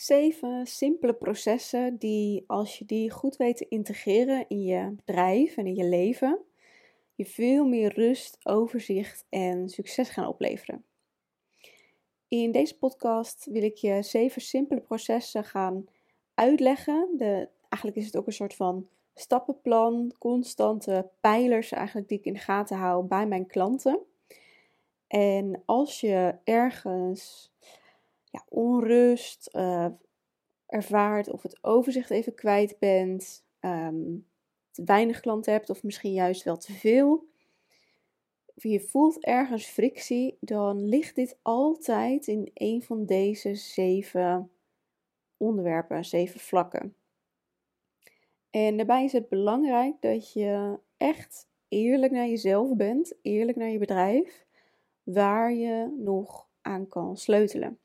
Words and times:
Zeven 0.00 0.66
simpele 0.66 1.14
processen 1.14 1.96
die, 1.96 2.44
als 2.46 2.78
je 2.78 2.84
die 2.84 3.10
goed 3.10 3.36
weet 3.36 3.56
te 3.56 3.68
integreren 3.68 4.44
in 4.48 4.62
je 4.62 4.94
bedrijf 4.96 5.56
en 5.56 5.66
in 5.66 5.74
je 5.74 5.84
leven, 5.84 6.38
je 7.14 7.24
veel 7.24 7.64
meer 7.64 7.94
rust, 7.94 8.38
overzicht 8.42 9.24
en 9.28 9.68
succes 9.68 10.08
gaan 10.08 10.26
opleveren. 10.26 10.84
In 12.28 12.52
deze 12.52 12.78
podcast 12.78 13.46
wil 13.50 13.62
ik 13.62 13.76
je 13.76 14.02
zeven 14.02 14.42
simpele 14.42 14.80
processen 14.80 15.44
gaan 15.44 15.84
uitleggen. 16.34 17.08
De, 17.16 17.48
eigenlijk 17.68 17.96
is 17.96 18.06
het 18.06 18.16
ook 18.16 18.26
een 18.26 18.32
soort 18.32 18.54
van 18.54 18.88
stappenplan, 19.14 20.12
constante 20.18 21.10
pijlers 21.20 21.72
eigenlijk 21.72 22.08
die 22.08 22.18
ik 22.18 22.24
in 22.24 22.32
de 22.32 22.38
gaten 22.38 22.76
hou 22.76 23.04
bij 23.04 23.26
mijn 23.26 23.46
klanten. 23.46 24.00
En 25.06 25.62
als 25.66 26.00
je 26.00 26.34
ergens 26.44 27.49
ja, 28.30 28.44
onrust 28.48 29.50
uh, 29.52 29.86
ervaart 30.66 31.28
of 31.28 31.42
het 31.42 31.64
overzicht 31.64 32.10
even 32.10 32.34
kwijt 32.34 32.78
bent, 32.78 33.44
um, 33.60 34.26
te 34.70 34.84
weinig 34.84 35.20
klanten 35.20 35.52
hebt 35.52 35.70
of 35.70 35.82
misschien 35.82 36.12
juist 36.12 36.42
wel 36.42 36.56
te 36.56 36.72
veel, 36.72 37.28
of 38.54 38.62
je 38.62 38.80
voelt 38.80 39.24
ergens 39.24 39.66
frictie, 39.66 40.36
dan 40.40 40.84
ligt 40.84 41.14
dit 41.14 41.38
altijd 41.42 42.26
in 42.26 42.50
een 42.54 42.82
van 42.82 43.06
deze 43.06 43.54
zeven 43.54 44.50
onderwerpen, 45.36 46.04
zeven 46.04 46.40
vlakken. 46.40 46.94
En 48.50 48.76
daarbij 48.76 49.04
is 49.04 49.12
het 49.12 49.28
belangrijk 49.28 49.94
dat 50.00 50.32
je 50.32 50.78
echt 50.96 51.48
eerlijk 51.68 52.12
naar 52.12 52.26
jezelf 52.26 52.76
bent, 52.76 53.14
eerlijk 53.22 53.58
naar 53.58 53.68
je 53.68 53.78
bedrijf, 53.78 54.46
waar 55.02 55.52
je 55.52 55.94
nog 55.98 56.48
aan 56.60 56.88
kan 56.88 57.16
sleutelen. 57.16 57.78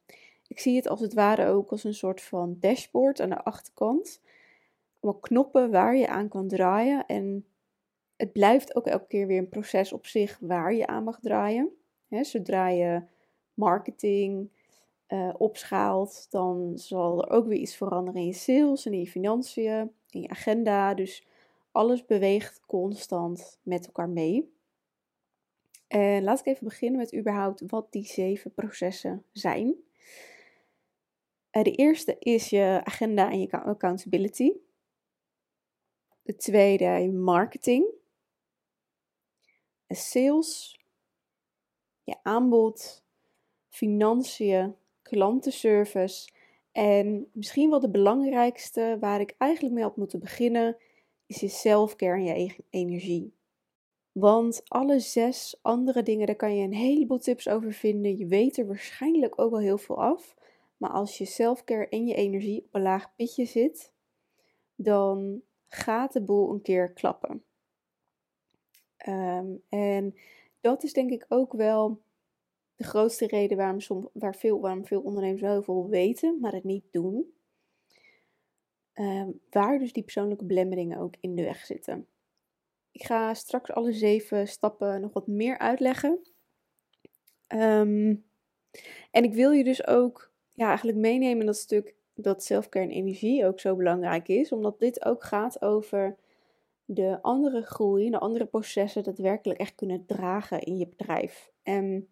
Ik 0.48 0.59
zie 0.59 0.76
het 0.76 0.88
als 0.88 0.99
het 0.99 1.13
ware 1.13 1.48
ook 1.48 1.72
als 1.72 1.84
een 1.84 1.94
soort 1.94 2.22
van 2.22 2.58
dashboard 2.59 3.22
aan 3.22 3.30
de 3.30 3.44
achterkant. 3.44 4.22
Allemaal 4.99 5.21
knoppen 5.21 5.71
waar 5.71 5.96
je 5.96 6.07
aan 6.07 6.27
kan 6.27 6.48
draaien. 6.48 7.05
En 7.05 7.46
het 8.15 8.32
blijft 8.32 8.76
ook 8.76 8.87
elke 8.87 9.07
keer 9.07 9.27
weer 9.27 9.37
een 9.37 9.49
proces 9.49 9.93
op 9.93 10.05
zich 10.05 10.37
waar 10.41 10.74
je 10.74 10.87
aan 10.87 11.04
mag 11.04 11.20
draaien. 11.20 11.70
zodra 12.10 12.68
je 12.68 13.04
marketing 13.54 14.49
uh, 15.07 15.34
opschaalt, 15.37 16.27
dan 16.29 16.71
zal 16.77 17.24
er 17.24 17.30
ook 17.30 17.48
weer 17.48 17.57
iets 17.57 17.76
veranderen 17.76 18.21
in 18.21 18.27
je 18.27 18.34
sales 18.34 18.85
en 18.85 18.93
in 18.93 18.99
je 18.99 19.07
financiën, 19.07 19.91
in 20.09 20.21
je 20.21 20.30
agenda. 20.30 20.93
Dus 20.93 21.27
alles 21.71 22.05
beweegt 22.05 22.62
constant 22.65 23.59
met 23.63 23.85
elkaar 23.85 24.09
mee. 24.09 24.54
En 25.87 26.24
laat 26.24 26.40
ik 26.40 26.46
even 26.46 26.68
beginnen 26.68 26.99
met 26.99 27.15
überhaupt 27.15 27.63
wat 27.68 27.91
die 27.91 28.05
zeven 28.05 28.54
processen 28.54 29.24
zijn. 29.32 29.76
Eh, 31.56 31.64
de 31.64 31.72
eerste 31.72 32.16
is 32.20 32.50
je 32.50 32.82
agenda 32.84 33.32
en 33.32 33.40
je 33.40 33.52
accountability. 33.52 34.52
De 36.22 36.36
tweede, 36.36 36.86
je 36.86 37.12
marketing. 37.12 37.94
Sales. 39.88 40.80
Je 42.04 42.16
aanbod. 42.24 43.04
Financiën. 43.70 44.76
Klantenservice. 45.02 46.30
En 46.72 47.30
misschien 47.34 47.70
wel 47.70 47.80
de 47.80 47.90
belangrijkste, 47.90 48.98
waar 49.00 49.20
ik 49.20 49.36
eigenlijk 49.38 49.74
mee 49.74 49.84
had 49.84 49.98
moeten 49.98 50.20
beginnen, 50.20 50.78
is 51.26 51.40
je 51.40 51.48
selfcare 51.48 52.34
en 52.34 52.44
je 52.44 52.56
energie. 52.70 53.34
Want 54.12 54.62
alle 54.68 55.00
zes 55.00 55.60
andere 55.62 56.04
dingen, 56.04 56.26
daar 56.26 56.36
kan 56.36 56.56
je 56.56 56.64
een 56.64 56.74
heleboel 56.74 57.20
tips 57.20 57.48
over 57.48 57.74
vinden. 57.74 58.18
Je 58.18 58.26
weet 58.26 58.58
er 58.58 58.68
waarschijnlijk 58.68 59.40
ook 59.40 59.52
wel 59.52 59.60
heel 59.60 59.78
veel 59.78 60.02
af. 60.02 60.36
Als 60.91 61.18
je 61.18 61.26
selfcare 61.26 61.90
en 61.90 62.08
je 62.08 62.16
energie 62.16 62.64
op 62.66 62.76
een 62.76 62.82
laag 62.82 63.16
pitje 63.16 63.46
zit, 63.46 63.94
dan 64.75 65.42
gaat 65.68 66.14
de 66.14 66.22
boel 66.22 66.52
een 66.52 66.62
keer 66.62 66.94
klappen. 66.94 67.44
Ehm, 68.97 69.56
en 69.70 70.16
dat 70.62 70.84
is 70.84 70.94
denk 70.94 71.12
ik 71.12 71.26
ook 71.28 71.54
wel 71.54 72.02
de 72.76 72.84
grootste 72.84 73.28
reden 73.28 73.58
waarom, 73.58 73.80
som, 73.80 74.09
waar 74.14 74.36
veel, 74.36 74.59
waarom 74.59 74.86
veel 74.86 75.02
ondernemers 75.02 75.42
wel 75.42 75.52
heel 75.52 75.64
veel 75.64 75.88
weten, 75.88 76.40
maar 76.40 76.54
het 76.54 76.64
niet 76.64 76.86
doen. 76.92 77.34
Ehm, 78.94 79.32
waar 79.50 79.80
dus 79.80 79.94
die 79.94 80.04
persoonlijke 80.04 80.46
belemmeringen 80.46 81.00
ook 81.00 81.16
in 81.20 81.36
de 81.36 81.44
weg 81.44 81.66
zitten. 81.66 82.08
Ik 82.92 83.06
ga 83.06 83.34
straks 83.34 83.72
alle 83.72 83.92
zeven 83.92 84.48
stappen 84.48 85.02
nog 85.02 85.14
wat 85.14 85.28
meer 85.28 85.58
uitleggen. 85.58 86.20
Ehm, 87.48 88.16
en 89.12 89.24
ik 89.24 89.34
wil 89.34 89.52
je 89.52 89.64
dus 89.64 89.88
ook 89.88 90.34
ja, 90.56 90.68
eigenlijk 90.68 90.98
meenemen 90.98 91.46
dat 91.46 91.58
stuk 91.58 91.96
dat 92.14 92.44
zelfcare 92.44 92.86
en 92.86 92.92
energie 92.92 93.46
ook 93.46 93.60
zo 93.60 93.76
belangrijk 93.76 94.28
is. 94.28 94.52
Omdat 94.52 94.80
dit 94.80 95.06
ook 95.06 95.24
gaat 95.24 95.62
over 95.62 96.16
de 96.86 97.20
andere 97.22 97.62
groei, 97.62 98.10
de 98.10 98.20
andere 98.20 98.46
processen 98.46 99.04
daadwerkelijk 99.04 99.60
echt 99.60 99.76
kunnen 99.76 100.06
dragen 100.06 100.62
in 100.62 100.78
je 100.78 100.88
bedrijf. 100.88 101.52
En 101.64 102.08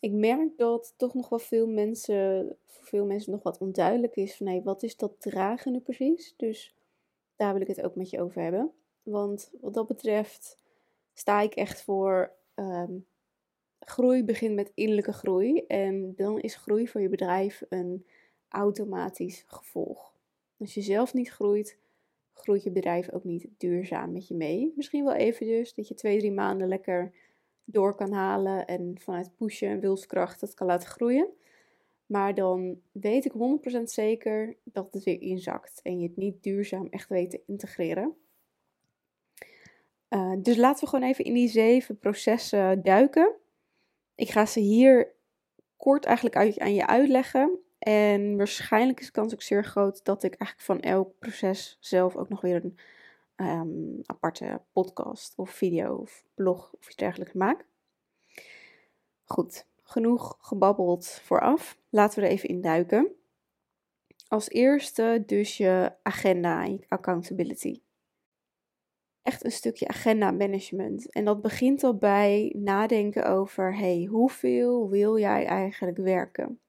ik 0.00 0.12
merk 0.12 0.56
dat 0.56 0.94
toch 0.96 1.14
nog 1.14 1.28
wel 1.28 1.38
veel 1.38 1.66
mensen, 1.66 2.56
voor 2.66 2.86
veel 2.86 3.04
mensen 3.04 3.32
nog 3.32 3.42
wat 3.42 3.58
onduidelijk 3.58 4.16
is 4.16 4.36
van 4.36 4.46
hé, 4.46 4.62
wat 4.62 4.82
is 4.82 4.96
dat 4.96 5.20
dragen 5.20 5.72
nu 5.72 5.80
precies? 5.80 6.34
Dus 6.36 6.74
daar 7.36 7.52
wil 7.52 7.62
ik 7.62 7.68
het 7.68 7.82
ook 7.82 7.94
met 7.94 8.10
je 8.10 8.20
over 8.20 8.42
hebben. 8.42 8.72
Want 9.02 9.50
wat 9.60 9.74
dat 9.74 9.86
betreft 9.86 10.58
sta 11.14 11.40
ik 11.40 11.54
echt 11.54 11.82
voor 11.82 12.32
ehm, 12.54 12.92
groei 13.84 14.24
begint 14.24 14.54
met 14.54 14.72
innerlijke 14.74 15.12
groei. 15.12 15.64
En 15.66 16.14
dan 16.16 16.40
is 16.40 16.56
groei 16.56 16.88
voor 16.88 17.00
je 17.00 17.08
bedrijf 17.08 17.62
een 17.68 18.06
automatisch 18.48 19.44
gevolg. 19.46 20.12
Als 20.58 20.74
je 20.74 20.80
zelf 20.80 21.14
niet 21.14 21.30
groeit, 21.30 21.78
groeit 22.32 22.62
je 22.62 22.70
bedrijf 22.70 23.10
ook 23.10 23.24
niet 23.24 23.48
duurzaam 23.58 24.12
met 24.12 24.28
je 24.28 24.34
mee. 24.34 24.72
Misschien 24.76 25.04
wel 25.04 25.14
eventjes 25.14 25.74
dat 25.74 25.88
je 25.88 25.94
twee, 25.94 26.18
drie 26.18 26.32
maanden 26.32 26.68
lekker 26.68 27.12
door 27.64 27.94
kan 27.94 28.12
halen 28.12 28.66
en 28.66 28.94
vanuit 29.00 29.36
pushen 29.36 29.68
en 29.68 29.80
wilskracht 29.80 30.40
dat 30.40 30.54
kan 30.54 30.66
laten 30.66 30.88
groeien. 30.88 31.28
Maar 32.06 32.34
dan 32.34 32.80
weet 32.92 33.24
ik 33.24 33.32
100% 33.78 33.82
zeker 33.82 34.56
dat 34.64 34.92
het 34.92 35.04
weer 35.04 35.20
inzakt 35.20 35.80
en 35.82 36.00
je 36.00 36.06
het 36.06 36.16
niet 36.16 36.42
duurzaam 36.42 36.86
echt 36.90 37.08
weet 37.08 37.30
te 37.30 37.42
integreren. 37.46 38.16
Uh, 40.08 40.32
dus 40.38 40.56
laten 40.56 40.84
we 40.84 40.90
gewoon 40.90 41.08
even 41.08 41.24
in 41.24 41.34
die 41.34 41.48
zeven 41.48 41.98
processen 41.98 42.82
duiken. 42.82 43.34
Ik 44.14 44.30
ga 44.30 44.46
ze 44.46 44.60
hier 44.60 45.12
kort 45.76 46.04
eigenlijk 46.04 46.60
aan 46.60 46.74
je 46.74 46.86
uitleggen. 46.86 47.58
En 47.78 48.36
waarschijnlijk 48.36 49.00
is 49.00 49.06
de 49.06 49.12
kans 49.12 49.32
ook 49.32 49.42
zeer 49.42 49.64
groot 49.64 50.04
dat 50.04 50.22
ik 50.22 50.34
eigenlijk 50.34 50.60
van 50.60 50.90
elk 50.90 51.18
proces 51.18 51.76
zelf 51.80 52.16
ook 52.16 52.28
nog 52.28 52.40
weer 52.40 52.64
een 52.64 52.78
um, 53.46 54.00
aparte 54.06 54.60
podcast 54.72 55.32
of 55.36 55.50
video 55.50 55.96
of 55.96 56.24
blog 56.34 56.72
of 56.72 56.86
iets 56.86 56.96
dergelijks 56.96 57.32
maak. 57.32 57.64
Goed, 59.24 59.66
genoeg 59.82 60.36
gebabbeld 60.40 61.06
vooraf. 61.06 61.78
Laten 61.88 62.20
we 62.20 62.26
er 62.26 62.32
even 62.32 62.48
in 62.48 62.60
duiken. 62.60 63.12
Als 64.28 64.48
eerste 64.48 65.22
dus 65.26 65.56
je 65.56 65.92
agenda 66.02 66.64
en 66.64 66.72
je 66.72 66.84
accountability 66.88 67.81
echt 69.22 69.44
een 69.44 69.52
stukje 69.52 69.88
agenda 69.88 70.30
management. 70.30 71.12
En 71.12 71.24
dat 71.24 71.40
begint 71.40 71.84
al 71.84 71.96
bij 71.96 72.54
nadenken 72.58 73.26
over: 73.26 73.76
hey, 73.76 74.08
hoeveel 74.10 74.88
wil 74.88 75.18
jij 75.18 75.46
eigenlijk 75.46 75.96
werken? 75.96 76.60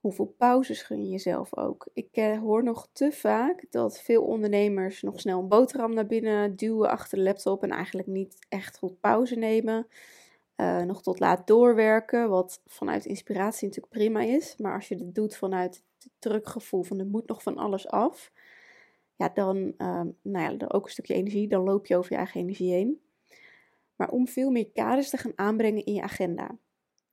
Hoeveel 0.00 0.34
pauzes 0.38 0.82
gun 0.82 1.04
je 1.04 1.10
jezelf 1.10 1.56
ook? 1.56 1.88
Ik 1.92 2.08
eh, 2.12 2.38
hoor 2.38 2.62
nog 2.62 2.88
te 2.92 3.12
vaak 3.12 3.64
dat 3.70 4.00
veel 4.00 4.24
ondernemers 4.24 5.02
nog 5.02 5.20
snel 5.20 5.40
een 5.40 5.48
boterham 5.48 5.94
naar 5.94 6.06
binnen 6.06 6.56
duwen 6.56 6.90
achter 6.90 7.18
de 7.18 7.24
laptop 7.24 7.62
en 7.62 7.70
eigenlijk 7.70 8.08
niet 8.08 8.36
echt 8.48 8.78
goed 8.78 9.00
pauze 9.00 9.36
nemen. 9.36 9.86
Uh, 10.56 10.82
nog 10.82 11.02
tot 11.02 11.20
laat 11.20 11.46
doorwerken, 11.46 12.28
wat 12.28 12.62
vanuit 12.66 13.04
inspiratie 13.04 13.66
natuurlijk 13.66 13.92
prima 13.92 14.20
is. 14.20 14.54
Maar 14.56 14.74
als 14.74 14.88
je 14.88 14.96
dit 14.96 15.14
doet 15.14 15.36
vanuit 15.36 15.82
het 15.98 16.12
drukgevoel 16.18 16.82
van 16.82 16.98
er 16.98 17.06
moet 17.06 17.28
nog 17.28 17.42
van 17.42 17.56
alles 17.56 17.88
af, 17.88 18.32
ja, 19.20 19.28
dan, 19.34 19.56
um, 19.56 20.16
nou 20.22 20.56
ja, 20.58 20.66
ook 20.68 20.84
een 20.84 20.90
stukje 20.90 21.14
energie, 21.14 21.48
dan 21.48 21.62
loop 21.62 21.86
je 21.86 21.96
over 21.96 22.12
je 22.12 22.16
eigen 22.16 22.40
energie 22.40 22.72
heen. 22.72 23.00
Maar 23.96 24.10
om 24.10 24.28
veel 24.28 24.50
meer 24.50 24.70
kaders 24.70 25.10
te 25.10 25.16
gaan 25.16 25.32
aanbrengen 25.34 25.84
in 25.84 25.94
je 25.94 26.02
agenda. 26.02 26.56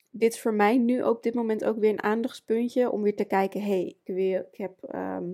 Dit 0.10 0.34
is 0.34 0.42
voor 0.42 0.54
mij 0.54 0.78
nu 0.78 1.02
op 1.02 1.24
dit 1.24 1.34
moment 1.34 1.64
ook 1.66 1.78
weer 1.80 1.90
een 1.90 2.04
aandachtspuntje 2.04 2.92
om 2.92 3.02
weer 3.02 3.16
te 3.16 3.26
kijken, 3.26 3.62
hé, 3.62 3.68
hey, 3.68 3.96
ik, 4.04 4.46
ik 4.52 4.58
heb 4.58 4.84
ehm, 4.84 5.34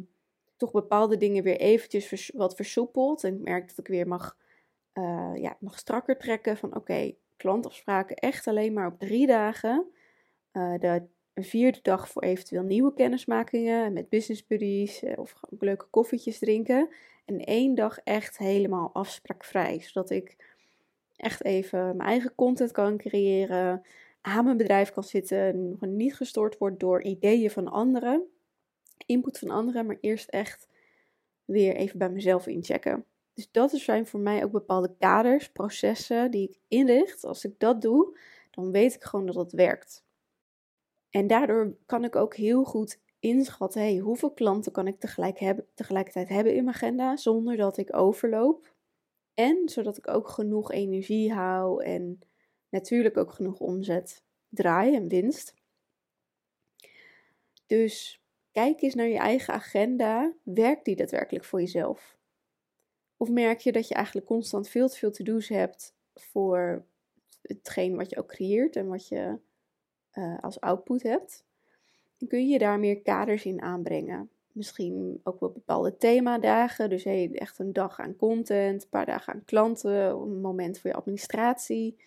toch 0.57 0.71
bepaalde 0.71 1.17
dingen 1.17 1.43
weer 1.43 1.59
eventjes 1.59 2.31
wat 2.35 2.55
versoepeld. 2.55 3.23
En 3.23 3.33
ik 3.33 3.41
merk 3.41 3.67
dat 3.67 3.77
ik 3.77 3.87
weer 3.87 4.07
mag, 4.07 4.37
uh, 4.93 5.31
ja, 5.35 5.57
mag 5.59 5.77
strakker 5.77 6.17
trekken 6.17 6.57
van, 6.57 6.75
oké, 6.75 7.13
klantafspraken 7.37 8.15
echt 8.15 8.47
alleen 8.47 8.73
maar 8.73 8.87
op 8.87 8.99
drie 8.99 9.27
dagen. 9.27 9.87
Uh, 10.53 10.79
de 10.79 11.03
een 11.33 11.43
vierde 11.43 11.79
dag 11.81 12.09
voor 12.09 12.23
eventueel 12.23 12.63
nieuwe 12.63 12.93
kennismakingen 12.93 13.93
met 13.93 14.09
business 14.09 14.47
buddies 14.47 15.03
eh, 15.03 15.17
of 15.19 15.39
leuke 15.59 15.85
koffietjes 15.89 16.39
drinken. 16.39 16.89
En 17.25 17.39
één 17.39 17.75
dag 17.75 17.99
echt 18.03 18.37
helemaal 18.37 18.89
afspraakvrij, 18.93 19.79
zodat 19.79 20.09
ik 20.09 20.35
echt 21.15 21.43
even 21.43 21.95
mijn 21.97 22.09
eigen 22.09 22.35
content 22.35 22.71
kan 22.71 22.97
creëren, 22.97 23.81
aan 24.21 24.43
mijn 24.43 24.57
bedrijf 24.57 24.91
kan 24.91 25.03
zitten, 25.03 25.77
niet 25.79 26.15
gestoord 26.15 26.57
wordt 26.57 26.79
door 26.79 27.01
ideeën 27.01 27.49
van 27.49 27.67
anderen. 27.67 28.27
input 29.05 29.39
van 29.39 29.49
anderen, 29.49 29.85
maar 29.85 29.97
eerst 30.01 30.29
echt 30.29 30.67
weer 31.45 31.75
even 31.75 31.97
bij 31.99 32.09
mezelf 32.09 32.47
inchecken. 32.47 33.05
Dus 33.33 33.51
dat 33.51 33.71
zijn 33.71 34.07
voor 34.07 34.19
mij 34.19 34.43
ook 34.43 34.51
bepaalde 34.51 34.95
kaders, 34.99 35.51
processen 35.51 36.31
die 36.31 36.49
ik 36.49 36.59
inricht. 36.67 37.23
Als 37.23 37.45
ik 37.45 37.59
dat 37.59 37.81
doe, 37.81 38.17
dan 38.51 38.71
weet 38.71 38.93
ik 38.93 39.03
gewoon 39.03 39.25
dat 39.25 39.35
het 39.35 39.51
werkt. 39.51 40.02
En 41.13 41.27
daardoor 41.27 41.75
kan 41.85 42.03
ik 42.03 42.15
ook 42.15 42.35
heel 42.35 42.63
goed 42.63 42.99
inschatten, 43.19 43.81
hey, 43.81 43.97
hoeveel 43.97 44.33
klanten 44.33 44.71
kan 44.71 44.87
ik 44.87 44.99
tegelijk 44.99 45.39
hebben, 45.39 45.67
tegelijkertijd 45.73 46.29
hebben 46.29 46.55
in 46.55 46.63
mijn 46.63 46.75
agenda, 46.75 47.17
zonder 47.17 47.57
dat 47.57 47.77
ik 47.77 47.95
overloop. 47.95 48.75
En 49.33 49.69
zodat 49.69 49.97
ik 49.97 50.07
ook 50.07 50.27
genoeg 50.27 50.71
energie 50.71 51.33
hou 51.33 51.83
en 51.83 52.19
natuurlijk 52.69 53.17
ook 53.17 53.31
genoeg 53.31 53.59
omzet 53.59 54.23
draai 54.49 54.95
en 54.95 55.07
winst. 55.07 55.53
Dus 57.65 58.23
kijk 58.51 58.81
eens 58.81 58.95
naar 58.95 59.07
je 59.07 59.17
eigen 59.17 59.53
agenda. 59.53 60.33
Werkt 60.43 60.85
die 60.85 60.95
daadwerkelijk 60.95 61.45
voor 61.45 61.59
jezelf? 61.59 62.17
Of 63.17 63.29
merk 63.29 63.59
je 63.59 63.71
dat 63.71 63.87
je 63.87 63.93
eigenlijk 63.93 64.25
constant 64.25 64.69
veel 64.69 64.89
te 64.89 64.97
veel 64.97 65.11
to-do's 65.11 65.47
hebt 65.47 65.95
voor 66.13 66.85
hetgeen 67.41 67.95
wat 67.95 68.09
je 68.09 68.17
ook 68.17 68.27
creëert 68.27 68.75
en 68.75 68.87
wat 68.87 69.07
je 69.07 69.39
uh, 70.13 70.39
als 70.41 70.59
output 70.59 71.03
hebt? 71.03 71.43
Dan 72.17 72.27
kun 72.27 72.47
je 72.47 72.57
daar 72.57 72.79
meer 72.79 73.01
kaders 73.01 73.45
in 73.45 73.61
aanbrengen. 73.61 74.29
Misschien 74.51 75.19
ook 75.23 75.39
wel 75.39 75.51
bepaalde 75.51 75.97
themadagen. 75.97 76.89
Dus 76.89 77.03
hey, 77.03 77.31
echt 77.33 77.59
een 77.59 77.73
dag 77.73 77.99
aan 77.99 78.15
content, 78.15 78.83
een 78.83 78.89
paar 78.89 79.05
dagen 79.05 79.33
aan 79.33 79.45
klanten, 79.45 80.09
een 80.09 80.41
moment 80.41 80.79
voor 80.79 80.89
je 80.89 80.95
administratie 80.95 81.97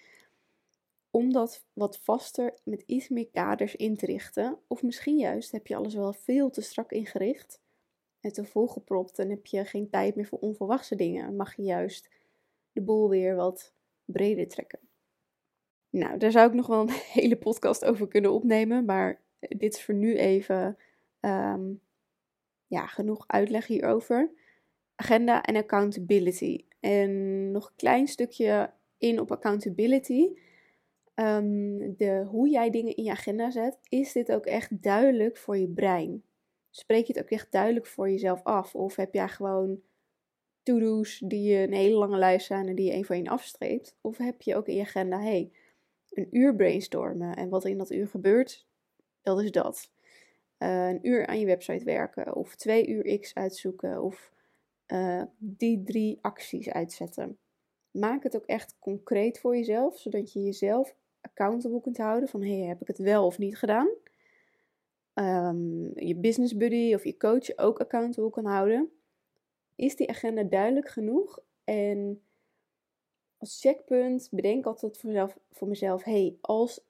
om 1.17 1.32
dat 1.32 1.64
wat 1.73 1.99
vaster 1.99 2.55
met 2.62 2.82
iets 2.87 3.08
meer 3.08 3.29
kaders 3.32 3.76
in 3.76 3.97
te 3.97 4.06
richten. 4.06 4.58
Of 4.67 4.82
misschien 4.82 5.17
juist 5.17 5.53
heb 5.53 5.67
je 5.67 5.76
alles 5.76 5.94
wel 5.94 6.12
veel 6.12 6.50
te 6.50 6.61
strak 6.61 6.93
ingericht 6.93 7.61
en 8.20 8.32
te 8.32 8.44
volgepropt 8.44 9.19
en 9.19 9.31
heb 9.31 9.47
je 9.47 9.64
geen 9.64 9.88
tijd 9.88 10.14
meer 10.14 10.26
voor 10.26 10.38
onverwachte 10.38 10.94
dingen. 10.94 11.37
Mag 11.37 11.56
je 11.56 11.62
juist 11.62 12.08
de 12.73 12.81
boel 12.81 13.08
weer 13.08 13.37
wat 13.37 13.73
breder 14.05 14.49
trekken. 14.49 14.85
Nou, 15.96 16.19
daar 16.19 16.31
zou 16.31 16.48
ik 16.48 16.54
nog 16.54 16.66
wel 16.66 16.81
een 16.81 16.90
hele 17.20 17.37
podcast 17.37 17.84
over 17.84 18.08
kunnen 18.08 18.32
opnemen, 18.32 18.84
maar 18.84 19.20
dit 19.38 19.75
is 19.75 19.82
voor 19.84 19.94
nu 19.94 20.16
even 20.16 20.78
ehm, 21.20 21.72
ja, 22.66 22.87
genoeg 22.87 23.25
uitleg 23.26 23.66
hierover. 23.66 24.31
Agenda 24.94 25.43
en 25.43 25.56
accountability. 25.56 26.64
En 26.81 27.50
nog 27.50 27.66
een 27.66 27.76
klein 27.76 28.08
stukje 28.08 28.70
in 28.98 29.20
op 29.20 29.31
accountability. 29.31 30.28
Ehm, 31.14 31.78
de, 31.96 32.26
hoe 32.31 32.48
jij 32.48 32.70
dingen 32.70 32.96
in 32.96 33.04
je 33.04 33.10
agenda 33.10 33.50
zet, 33.50 33.78
is 33.88 34.12
dit 34.12 34.32
ook 34.32 34.46
echt 34.46 34.82
duidelijk 34.82 35.37
voor 35.37 35.56
je 35.56 35.69
brein? 35.69 36.22
Spreek 36.70 37.06
je 37.06 37.12
het 37.12 37.22
ook 37.22 37.31
echt 37.31 37.52
duidelijk 37.52 37.87
voor 37.87 38.10
jezelf 38.10 38.43
af? 38.43 38.75
Of 38.75 38.96
heb 38.96 39.14
jij 39.14 39.28
gewoon 39.28 39.81
to-do's 40.62 41.19
die 41.19 41.56
een 41.56 41.72
hele 41.72 41.96
lange 41.96 42.19
lijst 42.19 42.46
zijn 42.46 42.69
en 42.69 42.75
die 42.75 42.87
je 42.87 42.93
één 42.93 43.04
voor 43.04 43.14
één 43.14 43.26
afstreept? 43.26 43.96
Of 44.00 44.19
heb 44.19 44.43
je 44.43 44.56
ook 44.56 44.66
in 44.66 44.75
je 44.75 44.82
agenda, 44.82 45.20
hey, 45.20 45.50
een 46.16 46.28
uur 46.30 46.54
brainstormen 46.56 47.36
en 47.36 47.48
wat 47.48 47.64
in 47.64 47.78
dat 47.78 47.90
uur 47.90 48.08
gebeurt, 48.08 48.66
dat 49.22 49.42
is 49.42 49.50
dat. 49.50 49.90
Uh, 50.58 50.88
een 50.88 51.06
uur 51.06 51.26
aan 51.26 51.40
je 51.40 51.46
website 51.46 51.84
werken 51.84 52.34
of 52.34 52.54
twee 52.54 52.86
uur 52.88 53.18
X 53.18 53.34
uitzoeken 53.34 54.02
of 54.02 54.32
uh, 54.86 55.22
die 55.38 55.82
drie 55.82 56.18
acties 56.20 56.70
uitzetten. 56.70 57.38
Maak 57.90 58.22
het 58.22 58.36
ook 58.36 58.46
echt 58.46 58.76
concreet 58.78 59.40
voor 59.40 59.56
jezelf, 59.56 59.98
zodat 59.98 60.32
je 60.32 60.42
jezelf 60.42 60.94
accountable 61.20 61.80
kunt 61.80 61.96
houden 61.96 62.28
van 62.28 62.42
hey, 62.42 62.58
heb 62.58 62.80
ik 62.80 62.86
het 62.86 62.98
wel 62.98 63.26
of 63.26 63.38
niet 63.38 63.58
gedaan. 63.58 63.88
Um, 65.14 65.98
je 65.98 66.14
business 66.16 66.56
buddy 66.56 66.94
of 66.94 67.04
je 67.04 67.16
coach 67.16 67.56
ook 67.56 67.80
accountable 67.80 68.30
kan 68.30 68.44
houden. 68.44 68.90
Is 69.74 69.96
die 69.96 70.08
agenda 70.08 70.42
duidelijk 70.42 70.88
genoeg? 70.88 71.38
En 71.64 72.22
als 73.38 73.60
checkpunt 73.60 74.28
bedenk 74.30 74.66
altijd 74.66 74.98
voor 74.98 75.08
mezelf, 75.08 75.38
voor 75.52 75.68
mezelf 75.68 76.04
hey, 76.04 76.36
als 76.40 76.84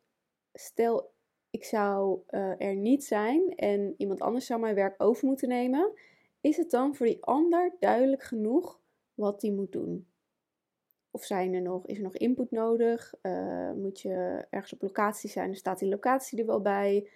stel 0.53 1.15
ik 1.51 1.65
zou 1.65 2.21
uh, 2.31 2.61
er 2.61 2.75
niet 2.75 3.05
zijn 3.05 3.55
en 3.57 3.95
iemand 3.97 4.21
anders 4.21 4.47
zou 4.47 4.61
mijn 4.61 4.75
werk 4.75 5.03
over 5.03 5.27
moeten 5.27 5.49
nemen, 5.49 5.93
is 6.41 6.57
het 6.57 6.71
dan 6.71 6.95
voor 6.95 7.07
die 7.07 7.25
ander 7.25 7.73
duidelijk 7.81 8.23
genoeg 8.23 8.81
wat 9.15 9.41
die 9.41 9.53
moet 9.53 9.73
doen? 9.73 10.07
Of 11.11 11.25
zijn 11.25 11.55
er 11.55 11.63
nog, 11.63 11.87
is 11.87 11.97
er 11.97 12.03
nog 12.03 12.17
input 12.17 12.51
nodig? 12.51 13.15
Uh, 13.23 13.73
moet 13.73 14.01
je 14.01 14.47
ergens 14.51 14.73
op 14.73 14.83
locatie 14.83 15.31
zijn? 15.31 15.57
Staat 15.57 15.79
die 15.79 15.89
locatie 15.89 16.39
er 16.39 16.47
wel 16.47 16.61
bij. 16.61 17.09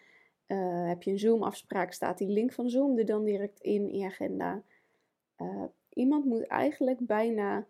Uh, 0.47 0.87
heb 0.89 1.03
je 1.03 1.11
een 1.11 1.19
Zoom-afspraak? 1.19 1.93
Staat 1.93 2.19
die 2.19 2.29
link 2.29 2.53
van 2.53 2.71
Zoom 2.71 2.99
er 2.99 3.07
dan 3.07 3.25
direct 3.25 3.61
in 3.61 3.89
in 3.89 3.99
je 3.99 4.07
agenda? 4.07 4.63
Iemand 5.89 6.25
moet 6.25 6.47
eigenlijk 6.47 6.99
bijna 7.07 7.67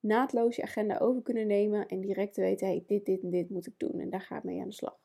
naadloos 0.00 0.56
je 0.56 0.62
agenda 0.62 0.98
over 0.98 1.22
kunnen 1.22 1.46
nemen 1.46 1.86
en 1.86 2.00
direct 2.00 2.36
weten: 2.36 2.66
hey, 2.66 2.84
dit, 2.86 3.04
dit 3.04 3.22
en 3.22 3.30
dit 3.30 3.50
moet 3.50 3.66
ik 3.66 3.74
doen 3.76 4.00
en 4.00 4.10
daar 4.10 4.20
ga 4.20 4.36
ik 4.36 4.44
mee 4.44 4.60
aan 4.60 4.68
de 4.68 4.74
slag. 4.74 4.98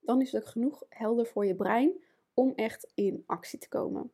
Dan 0.00 0.20
is 0.20 0.32
het 0.32 0.42
ook 0.42 0.48
genoeg 0.48 0.82
helder 0.88 1.26
voor 1.26 1.46
je 1.46 1.54
brein 1.54 1.92
om 2.34 2.52
echt 2.54 2.90
in 2.94 3.22
actie 3.26 3.58
te 3.58 3.68
komen. 3.68 4.12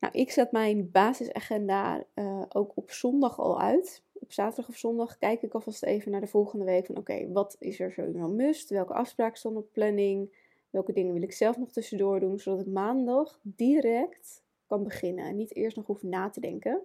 Nou, 0.00 0.12
ik 0.12 0.30
zet 0.30 0.52
mijn 0.52 0.90
basisagenda 0.90 2.04
uh, 2.14 2.42
ook 2.48 2.72
op 2.74 2.90
zondag 2.90 3.38
al 3.38 3.60
uit. 3.60 4.02
Op 4.12 4.32
zaterdag 4.32 4.68
of 4.68 4.76
zondag 4.76 5.18
kijk 5.18 5.42
ik 5.42 5.54
alvast 5.54 5.82
even 5.82 6.10
naar 6.10 6.20
de 6.20 6.26
volgende 6.26 6.64
week. 6.64 6.86
Van 6.86 6.96
oké, 6.96 7.32
wat 7.32 7.56
is 7.58 7.80
er 7.80 7.92
sowieso 7.92 8.28
must? 8.28 8.70
Welke 8.70 8.94
afspraken 8.94 9.38
staan 9.38 9.56
op 9.56 9.72
planning? 9.72 10.36
Welke 10.70 10.92
dingen 10.92 11.12
wil 11.12 11.22
ik 11.22 11.32
zelf 11.32 11.58
nog 11.58 11.72
tussendoor 11.72 12.20
doen? 12.20 12.38
Zodat 12.38 12.60
ik 12.60 12.72
maandag 12.72 13.40
direct 13.42 14.42
kan 14.66 14.84
beginnen. 14.84 15.24
En 15.24 15.36
niet 15.36 15.54
eerst 15.54 15.76
nog 15.76 15.86
hoef 15.86 16.02
na 16.02 16.30
te 16.30 16.40
denken. 16.40 16.82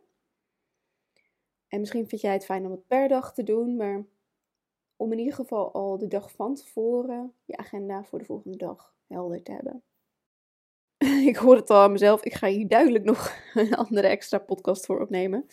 En 1.74 1.80
misschien 1.80 2.08
vind 2.08 2.22
jij 2.22 2.34
het 2.34 2.46
fijn 2.46 2.66
om 2.66 2.72
het 2.72 2.88
per 2.88 3.08
dag 3.08 3.34
te 3.34 3.44
doen. 3.44 3.76
Maar 3.76 4.06
om 4.96 5.12
in 5.12 5.18
ieder 5.18 5.34
geval 5.34 5.74
al 5.74 5.98
de 5.98 6.08
dag 6.08 6.32
van 6.32 6.56
tevoren 6.56 7.34
je 7.46 7.58
agenda 7.58 8.04
voor 8.04 8.20
de 8.20 8.26
volgende 8.26 8.58
dag 8.58 8.94
helder 9.08 9.44
te 9.44 9.52
hebben. 9.52 9.84
ik 11.30 11.36
hoor 11.36 11.56
het 11.56 11.70
al 11.70 11.82
aan 11.82 11.92
mezelf. 11.92 12.24
Ik 12.24 12.34
ga 12.34 12.48
hier 12.48 12.68
duidelijk 12.68 13.04
nog 13.04 13.36
een 13.54 13.76
andere 13.76 14.08
extra 14.08 14.38
podcast 14.38 14.86
voor 14.86 15.02
opnemen. 15.02 15.46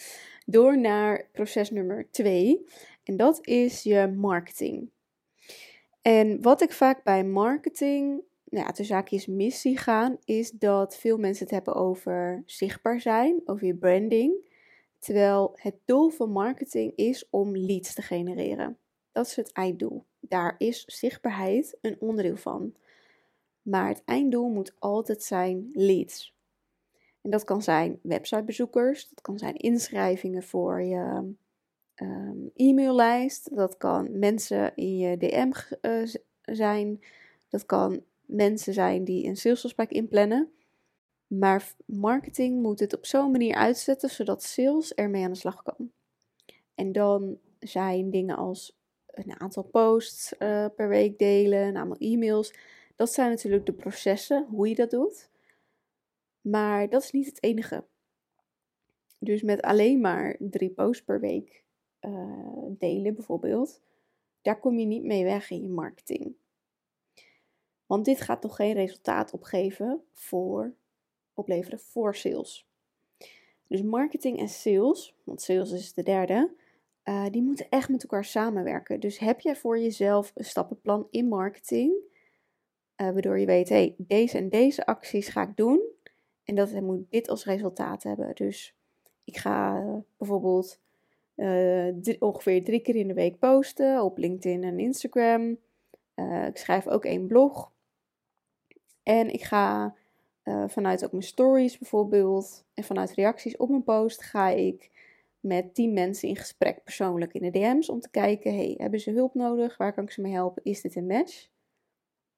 Door 0.46 0.78
naar 0.78 1.28
proces 1.32 1.70
nummer 1.70 2.10
2. 2.10 2.66
En 3.04 3.16
dat 3.16 3.46
is 3.46 3.82
je 3.82 4.14
marketing. 4.16 4.90
En 6.02 6.42
wat 6.42 6.62
ik 6.62 6.72
vaak 6.72 7.04
bij 7.04 7.24
marketing, 7.24 8.22
nou 8.44 8.66
ja, 8.66 8.84
zaak 8.84 9.10
is 9.10 9.26
missie 9.26 9.78
gaan, 9.78 10.18
is 10.24 10.50
dat 10.50 10.96
veel 10.96 11.18
mensen 11.18 11.44
het 11.44 11.54
hebben 11.54 11.74
over 11.74 12.42
zichtbaar 12.46 13.00
zijn, 13.00 13.40
over 13.44 13.66
je 13.66 13.76
branding. 13.76 14.48
Terwijl 15.00 15.52
het 15.54 15.74
doel 15.84 16.08
van 16.08 16.30
marketing 16.30 16.92
is 16.96 17.26
om 17.30 17.56
leads 17.56 17.94
te 17.94 18.02
genereren. 18.02 18.78
Dat 19.12 19.26
is 19.26 19.36
het 19.36 19.52
einddoel. 19.52 20.04
Daar 20.20 20.54
is 20.58 20.84
zichtbaarheid 20.84 21.78
een 21.80 21.96
onderdeel 22.00 22.36
van. 22.36 22.74
Maar 23.62 23.88
het 23.88 24.02
einddoel 24.04 24.48
moet 24.48 24.74
altijd 24.78 25.22
zijn 25.22 25.70
leads. 25.72 26.34
En 27.20 27.30
dat 27.30 27.44
kan 27.44 27.62
zijn 27.62 27.98
websitebezoekers, 28.02 29.08
dat 29.08 29.20
kan 29.20 29.38
zijn 29.38 29.56
inschrijvingen 29.56 30.42
voor 30.42 30.82
je 30.82 31.34
um, 31.96 32.50
e-maillijst, 32.54 33.56
dat 33.56 33.76
kan 33.76 34.18
mensen 34.18 34.72
in 34.74 34.98
je 34.98 35.16
DM 35.16 35.50
uh, 35.82 36.14
zijn, 36.42 37.00
dat 37.48 37.66
kan 37.66 38.02
mensen 38.24 38.74
zijn 38.74 39.04
die 39.04 39.26
een 39.26 39.36
salesafspraak 39.36 39.90
inplannen. 39.90 40.52
Maar 41.38 41.74
marketing 41.84 42.62
moet 42.62 42.80
het 42.80 42.96
op 42.96 43.06
zo'n 43.06 43.30
manier 43.30 43.54
uitzetten 43.54 44.10
zodat 44.10 44.42
sales 44.42 44.94
ermee 44.94 45.24
aan 45.24 45.32
de 45.32 45.38
slag 45.38 45.62
kan. 45.62 45.92
En 46.74 46.92
dan 46.92 47.38
zijn 47.58 48.10
dingen 48.10 48.36
als 48.36 48.78
een 49.06 49.40
aantal 49.40 49.62
posts 49.62 50.32
uh, 50.38 50.66
per 50.76 50.88
week 50.88 51.18
delen, 51.18 51.66
een 51.66 51.76
aantal 51.76 51.96
e-mails. 51.96 52.54
Dat 52.96 53.12
zijn 53.12 53.30
natuurlijk 53.30 53.66
de 53.66 53.72
processen, 53.72 54.46
hoe 54.50 54.68
je 54.68 54.74
dat 54.74 54.90
doet. 54.90 55.30
Maar 56.40 56.88
dat 56.88 57.02
is 57.02 57.10
niet 57.10 57.26
het 57.26 57.42
enige. 57.42 57.84
Dus 59.18 59.42
met 59.42 59.62
alleen 59.62 60.00
maar 60.00 60.36
drie 60.38 60.70
posts 60.70 61.04
per 61.04 61.20
week 61.20 61.64
uh, 62.00 62.66
delen 62.68 63.14
bijvoorbeeld, 63.14 63.80
daar 64.42 64.58
kom 64.58 64.78
je 64.78 64.86
niet 64.86 65.04
mee 65.04 65.24
weg 65.24 65.50
in 65.50 65.62
je 65.62 65.68
marketing. 65.68 66.34
Want 67.86 68.04
dit 68.04 68.20
gaat 68.20 68.40
toch 68.40 68.56
geen 68.56 68.72
resultaat 68.72 69.32
opgeven 69.32 70.02
voor, 70.12 70.74
opleveren 71.40 71.78
voor 71.78 72.16
sales. 72.16 72.68
Dus 73.66 73.82
marketing 73.82 74.38
en 74.38 74.48
sales, 74.48 75.14
want 75.24 75.42
sales 75.42 75.72
is 75.72 75.92
de 75.92 76.02
derde, 76.02 76.50
uh, 77.04 77.26
die 77.30 77.42
moeten 77.42 77.66
echt 77.68 77.88
met 77.88 78.02
elkaar 78.02 78.24
samenwerken. 78.24 79.00
Dus 79.00 79.18
heb 79.18 79.40
jij 79.40 79.56
voor 79.56 79.78
jezelf 79.78 80.32
een 80.34 80.44
stappenplan 80.44 81.06
in 81.10 81.28
marketing 81.28 81.92
uh, 83.00 83.10
waardoor 83.10 83.38
je 83.38 83.46
weet, 83.46 83.68
hey, 83.68 83.94
deze 83.98 84.38
en 84.38 84.48
deze 84.48 84.86
acties 84.86 85.28
ga 85.28 85.42
ik 85.42 85.56
doen. 85.56 85.80
En 86.44 86.54
dat 86.54 86.80
moet 86.80 87.10
dit 87.10 87.28
als 87.28 87.44
resultaat 87.44 88.02
hebben. 88.02 88.34
Dus 88.34 88.74
ik 89.24 89.36
ga 89.36 89.80
uh, 89.80 89.96
bijvoorbeeld 90.16 90.80
uh, 91.36 92.16
ongeveer 92.18 92.64
drie 92.64 92.80
keer 92.80 92.96
in 92.96 93.08
de 93.08 93.14
week 93.14 93.38
posten 93.38 94.02
op 94.02 94.18
LinkedIn 94.18 94.64
en 94.64 94.78
Instagram. 94.78 95.58
ik 96.46 96.56
schrijf 96.56 96.88
ook 96.88 97.04
één 97.04 97.26
blog. 97.26 97.72
En 99.02 99.32
ik 99.32 99.42
ga 99.42 99.94
uh, 100.50 100.64
vanuit 100.68 101.04
ook 101.04 101.12
mijn 101.12 101.24
stories 101.24 101.78
bijvoorbeeld 101.78 102.64
en 102.74 102.84
vanuit 102.84 103.12
reacties 103.12 103.56
op 103.56 103.68
mijn 103.68 103.84
post 103.84 104.22
ga 104.22 104.48
ik 104.48 104.90
met 105.40 105.74
10 105.74 105.92
mensen 105.92 106.28
in 106.28 106.36
gesprek 106.36 106.84
persoonlijk 106.84 107.32
in 107.32 107.42
de 107.42 107.58
DM's 107.58 107.88
om 107.88 108.00
te 108.00 108.10
kijken, 108.10 108.54
hey, 108.54 108.74
hebben 108.76 109.00
ze 109.00 109.10
hulp 109.10 109.34
nodig? 109.34 109.76
Waar 109.76 109.92
kan 109.92 110.04
ik 110.04 110.10
ze 110.10 110.20
mee 110.20 110.32
helpen? 110.32 110.64
Is 110.64 110.80
dit 110.80 110.96
een 110.96 111.06
match? 111.06 111.48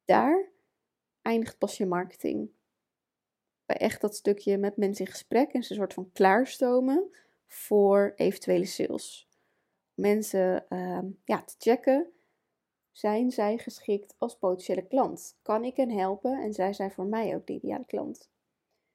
Daar 0.05 0.51
eindigt 1.23 1.59
pas 1.59 1.77
je 1.77 1.87
marketing. 1.87 2.51
Bij 3.67 3.77
echt 3.77 4.01
dat 4.01 4.17
stukje 4.17 4.59
met 4.59 4.77
mensen 4.77 5.05
in 5.05 5.11
gesprek 5.11 5.53
en 5.53 5.63
ze 5.63 5.71
een 5.71 5.79
soort 5.79 5.95
van 5.95 6.13
klaarstomen 6.13 7.11
voor 7.47 8.13
eventuele 8.17 8.67
sales. 8.67 9.29
Mensen 9.95 10.67
uh, 10.69 10.99
ja, 11.25 11.43
te 11.43 11.55
checken, 11.59 12.13
zijn 12.93 13.31
zij 13.31 13.59
geschikt 13.59 14.15
als 14.19 14.37
potentiële 14.37 14.87
klant? 14.87 15.37
Kan 15.43 15.65
ik 15.65 15.77
hen 15.77 15.91
helpen 15.91 16.43
en 16.43 16.53
zij 16.53 16.73
zijn 16.73 16.91
voor 16.91 17.07
mij 17.07 17.35
ook 17.35 17.47
de 17.47 17.53
ideale 17.53 17.85
klant? 17.85 18.31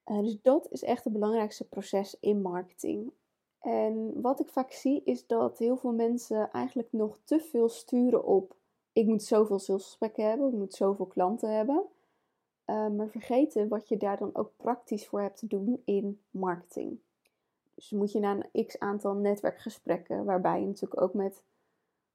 Uh, 0.06 0.20
dus 0.20 0.42
dat 0.42 0.68
is 0.72 0.84
echt 0.84 1.04
het 1.04 1.14
belangrijkste 1.14 1.68
proces 1.68 2.18
in 2.20 2.42
marketing. 2.42 3.12
En 3.60 4.22
wat 4.22 4.40
ik 4.40 4.50
vaak 4.50 4.72
zie 4.72 5.02
is 5.04 5.28
dat 5.28 5.58
heel 5.58 5.78
veel 5.78 5.94
mensen 5.94 6.52
eigenlijk 6.52 6.88
nog 6.92 7.18
te 7.24 7.40
veel 7.40 7.70
sturen 7.70 8.26
op 8.26 8.56
ik 8.98 9.06
moet 9.06 9.24
zoveel 9.24 9.60
salesgesprekken 9.60 10.30
hebben, 10.30 10.48
ik 10.48 10.54
moet 10.54 10.74
zoveel 10.74 11.06
klanten 11.06 11.56
hebben. 11.56 11.86
Uh, 12.66 12.88
maar 12.88 13.10
vergeten 13.10 13.68
wat 13.68 13.88
je 13.88 13.98
daar 13.98 14.18
dan 14.18 14.36
ook 14.36 14.52
praktisch 14.56 15.08
voor 15.08 15.22
hebt 15.22 15.38
te 15.38 15.48
doen 15.48 15.82
in 15.86 16.22
marketing. 16.30 17.00
Dus 17.76 17.90
moet 17.90 18.12
je 18.12 18.20
naar 18.20 18.48
een 18.52 18.66
x 18.66 18.80
aantal 18.80 19.14
netwerkgesprekken, 19.14 20.26
waarbij 20.26 20.60
je 20.60 20.66
natuurlijk 20.66 21.02
ook 21.02 21.14
met 21.14 21.44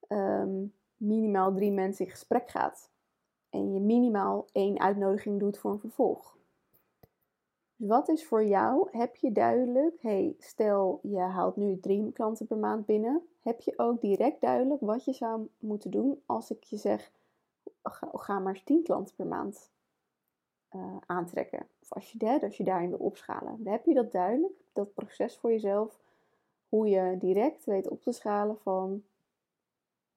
ehm, 0.08 0.64
minimaal 1.02 1.54
drie 1.54 1.72
mensen 1.72 2.04
in 2.04 2.10
gesprek 2.10 2.48
gaat. 2.48 2.90
En 3.50 3.72
je 3.72 3.80
minimaal 3.80 4.46
één 4.52 4.80
uitnodiging 4.80 5.40
doet 5.40 5.58
voor 5.58 5.70
een 5.70 5.78
vervolg. 5.78 6.36
Dus 7.76 7.88
wat 7.88 8.08
is 8.08 8.26
voor 8.26 8.44
jou? 8.44 8.88
Heb 8.90 9.16
je 9.16 9.32
duidelijk, 9.32 10.02
hey, 10.02 10.34
stel 10.38 11.00
je 11.02 11.18
haalt 11.18 11.56
nu 11.56 11.80
drie 11.80 12.12
klanten 12.12 12.46
per 12.46 12.56
maand 12.56 12.86
binnen. 12.86 13.22
Heb 13.40 13.60
je 13.60 13.78
ook 13.78 14.00
direct 14.00 14.40
duidelijk 14.40 14.80
wat 14.80 15.04
je 15.04 15.12
zou 15.12 15.48
moeten 15.58 15.90
doen 15.90 16.22
als 16.26 16.50
ik 16.50 16.64
je 16.64 16.76
zeg, 16.76 17.12
ga, 18.12 18.38
maar 18.38 18.54
eens 18.54 18.64
tien 18.64 18.82
klanten 18.82 19.16
per 19.16 19.26
maand 19.26 19.70
uh, 20.76 20.96
aantrekken. 21.06 21.66
Of 21.82 21.92
als 21.92 22.12
je, 22.12 22.18
dat, 22.18 22.42
als 22.42 22.56
je 22.56 22.64
daarin 22.64 22.90
wil 22.90 22.98
opschalen. 22.98 23.60
Heb 23.64 23.84
je 23.84 23.94
dat 23.94 24.12
duidelijk, 24.12 24.54
dat 24.72 24.94
proces 24.94 25.36
voor 25.36 25.50
jezelf. 25.50 26.00
Hoe 26.68 26.88
je 26.88 27.16
direct 27.18 27.64
weet 27.64 27.88
op 27.88 28.02
te 28.02 28.12
schalen 28.12 28.58
van 28.58 29.02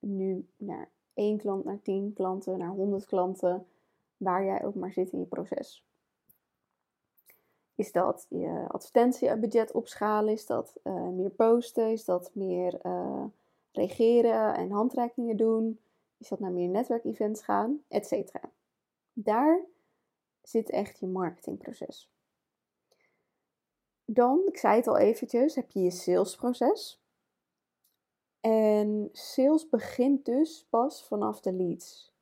nu 0.06 0.48
naar 0.58 0.90
één 1.14 1.38
klant, 1.38 1.66
naar 1.66 1.82
tien 1.82 2.14
klanten, 2.14 2.58
naar 2.58 2.70
honderd 2.70 3.06
klanten. 3.06 3.68
Waar 4.18 4.46
jij 4.46 4.64
ook 4.64 4.76
maar 4.76 4.92
zit 4.92 5.12
in 5.12 5.20
je 5.20 5.26
proces. 5.26 5.86
Is 7.76 7.92
dat 7.92 8.26
je 8.30 8.66
advertentiebudget 8.68 9.72
opschalen? 9.72 10.34
Is 10.34 10.46
dat 10.46 10.76
uh, 10.84 11.10
meer 11.10 11.30
posten? 11.30 11.92
Is 11.92 12.06
dat 12.06 12.32
meer 12.34 12.86
uh, 12.86 13.24
reageren 13.72 14.56
en 14.56 14.72
handreikingen 14.72 15.38
doen? 15.38 15.80
Is 16.18 16.28
dat 16.28 16.40
naar 16.40 16.52
meer 16.52 16.70
netwerkevents 16.70 17.44
gaan? 17.44 17.84
Etcetera. 17.88 18.42
Daar 19.14 19.66
zit 20.42 20.70
echt 20.70 21.00
je 21.00 21.08
marketingproces. 21.08 22.10
Dan, 24.06 24.42
ik 24.48 24.58
zei 24.58 24.76
het 24.76 24.88
al 24.88 24.98
eventjes, 24.98 25.56
heb 25.56 25.70
je 25.72 25.80
je 25.80 25.92
salesproces. 25.92 27.00
En 28.46 29.10
sales 29.12 29.70
begint 29.70 30.26
dus 30.26 30.66
pas 30.70 31.04
vanaf 31.04 31.40
de 31.40 31.54
leads. 31.54 32.14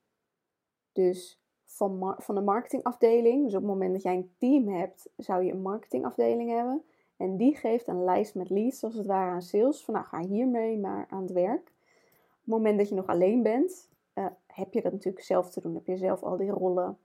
Dus 0.91 1.41
van, 1.63 2.15
van 2.17 2.35
de 2.35 2.41
marketingafdeling, 2.41 3.43
dus 3.43 3.55
op 3.55 3.61
het 3.61 3.69
moment 3.69 3.93
dat 3.93 4.01
jij 4.01 4.15
een 4.15 4.33
team 4.37 4.67
hebt, 4.67 5.09
zou 5.17 5.43
je 5.43 5.51
een 5.51 5.61
marketingafdeling 5.61 6.49
hebben. 6.49 6.83
En 7.17 7.37
die 7.37 7.55
geeft 7.55 7.87
een 7.87 8.03
lijst 8.03 8.35
met 8.35 8.49
leads, 8.49 8.83
als 8.83 8.93
het 8.93 9.05
ware 9.05 9.31
aan 9.31 9.41
sales. 9.41 9.83
Van 9.83 9.93
nou, 9.93 10.05
ga 10.05 10.19
hiermee 10.19 10.77
maar 10.77 11.07
aan 11.09 11.21
het 11.21 11.31
werk. 11.31 11.67
Op 11.67 12.39
het 12.39 12.45
moment 12.45 12.77
dat 12.77 12.89
je 12.89 12.95
nog 12.95 13.07
alleen 13.07 13.41
bent, 13.41 13.89
uh, 14.15 14.25
heb 14.47 14.73
je 14.73 14.81
dat 14.81 14.91
natuurlijk 14.91 15.25
zelf 15.25 15.49
te 15.49 15.61
doen. 15.61 15.75
Heb 15.75 15.87
je 15.87 15.97
zelf 15.97 16.23
al 16.23 16.37
die 16.37 16.51
rollen 16.51 16.97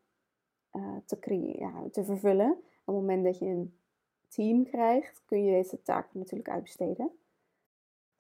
uh, 0.73 0.97
te, 1.05 1.57
ja, 1.59 1.73
te 1.93 2.05
vervullen. 2.05 2.51
Op 2.51 2.95
het 2.95 2.95
moment 2.95 3.25
dat 3.25 3.39
je 3.39 3.47
een 3.47 3.75
team 4.29 4.65
krijgt, 4.65 5.23
kun 5.27 5.45
je 5.45 5.53
deze 5.53 5.83
taken 5.83 6.19
natuurlijk 6.19 6.51
uitbesteden. 6.51 7.11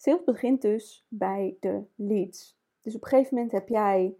Sales 0.00 0.24
begint 0.24 0.62
dus 0.62 1.06
bij 1.08 1.56
de 1.60 1.84
leads. 1.94 2.58
Dus 2.82 2.94
op 2.94 3.02
een 3.02 3.08
gegeven 3.08 3.34
moment 3.34 3.52
heb 3.52 3.68
jij 3.68 4.16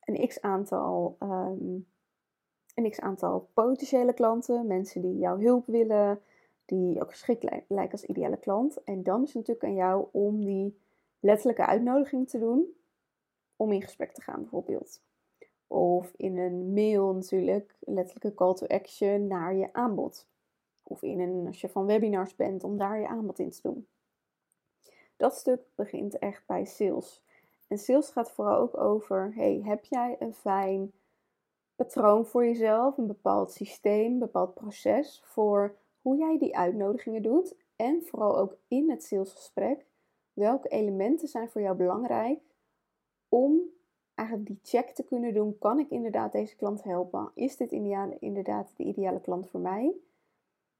een 0.00 0.28
x 0.28 0.40
aantal, 0.40 1.16
um, 1.20 1.86
een 2.74 2.90
x 2.90 3.00
aantal 3.00 3.48
potentiële 3.54 4.12
klanten, 4.12 4.66
mensen 4.66 5.00
die 5.00 5.18
jouw 5.18 5.38
hulp 5.38 5.66
willen, 5.66 6.20
die 6.64 7.02
ook 7.02 7.10
geschikt 7.10 7.42
lijken 7.68 7.92
als 7.92 8.04
ideale 8.04 8.36
klant. 8.36 8.84
En 8.84 9.02
dan 9.02 9.22
is 9.22 9.26
het 9.26 9.36
natuurlijk 9.36 9.66
aan 9.66 9.74
jou 9.74 10.06
om 10.12 10.44
die 10.44 10.78
letterlijke 11.20 11.66
uitnodiging 11.66 12.28
te 12.28 12.38
doen 12.38 12.66
om 13.56 13.72
in 13.72 13.82
gesprek 13.82 14.12
te 14.12 14.22
gaan, 14.22 14.40
bijvoorbeeld. 14.40 15.02
Of 15.66 16.12
in 16.16 16.38
een 16.38 16.72
mail 16.72 17.14
natuurlijk, 17.14 17.76
letterlijke 17.80 18.34
call 18.34 18.54
to 18.54 18.66
action 18.66 19.26
naar 19.26 19.54
je 19.54 19.72
aanbod. 19.72 20.28
Of 20.82 21.02
in 21.02 21.20
een, 21.20 21.46
als 21.46 21.60
je 21.60 21.68
van 21.68 21.86
webinars 21.86 22.36
bent, 22.36 22.64
om 22.64 22.78
daar 22.78 23.00
je 23.00 23.08
aanbod 23.08 23.38
in 23.38 23.50
te 23.50 23.62
doen. 23.62 23.86
Dat 25.16 25.34
stuk 25.34 25.60
begint 25.74 26.18
echt 26.18 26.46
bij 26.46 26.64
sales. 26.64 27.22
En 27.68 27.78
sales 27.78 28.10
gaat 28.10 28.30
vooral 28.30 28.56
ook 28.56 28.76
over: 28.76 29.32
hey, 29.34 29.60
heb 29.64 29.84
jij 29.84 30.16
een 30.18 30.34
fijn 30.34 30.92
patroon 31.76 32.26
voor 32.26 32.44
jezelf, 32.44 32.98
een 32.98 33.06
bepaald 33.06 33.52
systeem, 33.52 34.12
een 34.12 34.18
bepaald 34.18 34.54
proces 34.54 35.22
voor 35.24 35.76
hoe 36.02 36.16
jij 36.16 36.38
die 36.38 36.56
uitnodigingen 36.56 37.22
doet? 37.22 37.54
En 37.76 38.02
vooral 38.04 38.38
ook 38.38 38.56
in 38.68 38.90
het 38.90 39.04
salesgesprek, 39.04 39.86
welke 40.32 40.68
elementen 40.68 41.28
zijn 41.28 41.48
voor 41.48 41.60
jou 41.60 41.76
belangrijk 41.76 42.40
om 43.28 43.60
eigenlijk 44.14 44.48
die 44.48 44.58
check 44.62 44.88
te 44.88 45.04
kunnen 45.04 45.34
doen? 45.34 45.58
Kan 45.58 45.78
ik 45.78 45.90
inderdaad 45.90 46.32
deze 46.32 46.56
klant 46.56 46.82
helpen? 46.82 47.30
Is 47.34 47.56
dit 47.56 47.72
inderdaad 48.18 48.72
de 48.76 48.84
ideale 48.84 49.20
klant 49.20 49.48
voor 49.50 49.60
mij? 49.60 49.94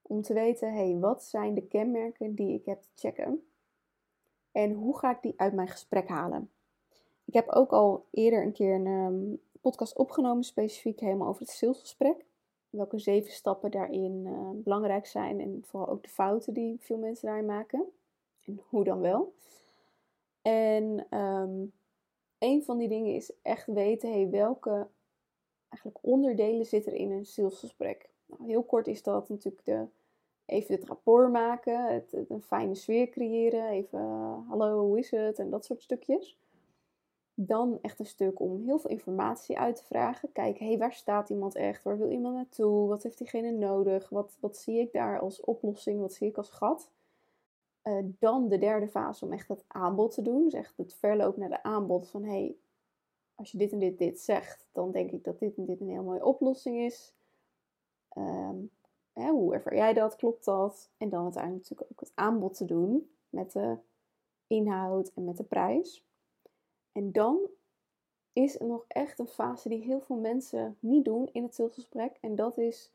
Om 0.03 0.23
te 0.23 0.35
weten, 0.35 0.73
hey, 0.73 0.99
wat 0.99 1.25
zijn 1.25 1.55
de 1.55 1.67
kenmerken 1.67 2.35
die 2.35 2.55
ik 2.55 2.65
heb 2.65 2.83
te 2.83 2.89
checken? 2.95 3.47
En 4.55 4.73
hoe 4.73 4.99
ga 4.99 5.11
ik 5.11 5.23
die 5.23 5.35
uit 5.37 5.53
mijn 5.53 5.69
gesprek 5.69 6.09
halen? 6.09 6.51
Ik 7.25 7.35
heb 7.35 7.49
ook 7.49 7.73
al 7.73 8.07
eerder 8.11 8.43
een 8.43 8.53
keer 8.53 8.75
een 8.75 8.87
um, 8.87 9.41
podcast 9.61 9.97
opgenomen, 9.97 10.45
specifiek 10.45 11.01
helemaal 11.01 11.29
over 11.29 11.41
het 11.41 11.51
salesgesprek. 11.51 12.25
Welke 12.71 12.99
zeven 12.99 13.33
stappen 13.33 13.71
daarin 13.71 14.27
uh, 14.27 14.51
belangrijk 14.55 15.07
zijn 15.07 15.41
en 15.41 15.63
vooral 15.67 15.89
ook 15.89 16.03
de 16.03 16.09
fouten 16.09 16.55
die 16.55 16.77
veel 16.81 16.99
mensen 16.99 17.27
daarin 17.27 17.47
maken. 17.47 17.85
En 18.45 18.61
hoe 18.69 18.85
dan 18.85 19.01
wel. 19.01 19.35
En 20.43 21.07
um, 21.19 21.73
een 22.39 22.63
van 22.65 22.79
die 22.79 22.89
dingen 22.89 23.15
is 23.15 23.33
echt 23.43 23.67
weten, 23.67 24.13
hey, 24.13 24.31
welke 24.31 24.89
eigenlijk 25.69 25.99
onderdelen 26.01 26.67
zitten 26.67 26.93
er 26.93 26.99
in 26.99 27.11
een 27.11 27.27
salesgesprek. 27.27 28.09
Nou, 28.27 28.45
heel 28.47 28.63
kort 28.63 28.87
is 28.87 29.03
dat 29.03 29.29
natuurlijk 29.29 29.65
de, 29.65 29.87
even 30.47 30.75
het 30.75 30.85
rapport 30.85 31.33
maken, 31.33 31.93
het, 31.93 32.13
een 32.29 32.43
fijne 32.43 32.75
sfeer 32.75 33.09
creëren, 33.09 33.69
even 33.69 33.99
uh, 33.99 34.49
hallo, 34.49 34.87
hoe 34.87 34.99
is 34.99 35.11
het 35.11 35.39
en 35.39 35.51
dat 35.51 35.65
soort 35.65 35.83
stukjes. 35.83 36.39
Dan 37.35 37.79
echt 37.83 37.99
een 37.99 38.07
stuk 38.07 38.41
om 38.41 38.63
heel 38.65 38.79
veel 38.79 38.91
informatie 38.91 39.59
uit 39.59 39.77
te 39.77 39.85
vragen. 39.85 40.33
Kijken, 40.33 40.67
hé, 40.67 40.77
waar 40.77 40.93
staat 40.93 41.31
iemand 41.31 41.55
echt? 41.55 41.83
Waar 41.83 41.99
wil 41.99 42.11
iemand 42.11 42.35
naartoe? 42.35 42.89
Wat 42.89 43.03
heeft 43.03 43.19
diegene 43.19 43.51
nodig? 43.51 44.09
Wat, 44.09 44.37
wat 44.41 44.57
zie 44.57 44.81
ik 44.81 44.93
daar 44.93 45.19
als 45.21 45.41
oplossing? 45.41 46.01
Wat 46.01 46.13
zie 46.13 46.29
ik 46.29 46.37
als 46.37 46.51
gat? 46.51 46.91
Uh, 47.85 47.99
dan 48.19 48.49
de 48.49 48.59
derde 48.59 48.89
fase 48.89 49.25
om 49.25 49.33
echt 49.33 49.49
het 49.49 49.65
aanbod 49.67 50.15
te 50.15 50.23
doen. 50.23 50.45
Dus 50.45 50.53
echt 50.53 50.77
het 50.77 50.95
verloop 50.95 51.37
naar 51.37 51.49
de 51.49 51.63
aanbod 51.63 52.09
van, 52.09 52.23
hé, 52.23 52.31
hey, 52.31 52.57
als 53.35 53.53
je 53.53 53.59
dit 53.59 53.73
en 53.73 53.79
dit, 53.79 53.99
dit 53.99 54.21
zegt, 54.21 54.69
dan 54.73 54.91
denk 54.91 55.11
ik 55.11 55.25
dat 55.25 55.39
dit 55.39 55.57
en 55.57 55.65
dit 55.65 55.81
een 55.81 55.89
heel 55.89 56.03
mooie 56.03 56.25
oplossing 56.25 56.79
is. 56.79 57.15
Um, 58.17 58.71
hè, 59.15 59.31
hoe 59.31 59.55
ervaar 59.55 59.75
jij 59.75 59.93
dat? 59.93 60.17
Klopt 60.17 60.45
dat? 60.45 60.91
En 60.97 61.09
dan 61.09 61.23
uiteindelijk 61.23 61.63
natuurlijk 61.63 61.91
ook 61.91 62.01
het 62.01 62.13
aanbod 62.15 62.57
te 62.57 62.65
doen 62.65 63.11
met 63.29 63.53
de 63.53 63.77
inhoud 64.47 65.13
en 65.15 65.25
met 65.25 65.37
de 65.37 65.45
prijs. 65.45 66.05
En 66.93 67.13
dan 67.13 67.39
is 68.33 68.61
er 68.61 68.67
nog 68.67 68.85
echt 68.89 69.19
een 69.19 69.27
fase 69.27 69.69
die 69.69 69.83
heel 69.83 70.01
veel 70.01 70.17
mensen 70.17 70.77
niet 70.81 71.05
doen 71.05 71.29
in 71.33 71.43
het 71.43 71.55
salesgesprek. 71.55 72.17
En 72.21 72.35
dat 72.35 72.59
is 72.59 72.93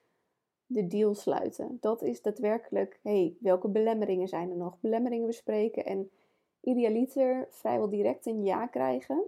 de 0.65 0.87
deal 0.87 1.15
sluiten. 1.15 1.77
Dat 1.81 2.01
is 2.01 2.21
daadwerkelijk, 2.21 2.99
hey, 3.03 3.35
welke 3.39 3.67
belemmeringen 3.67 4.27
zijn 4.27 4.49
er 4.49 4.57
nog? 4.57 4.79
Belemmeringen 4.79 5.27
bespreken 5.27 5.85
en 5.85 6.11
idealiter 6.61 7.47
vrijwel 7.49 7.89
direct 7.89 8.25
een 8.25 8.43
ja 8.43 8.67
krijgen. 8.67 9.23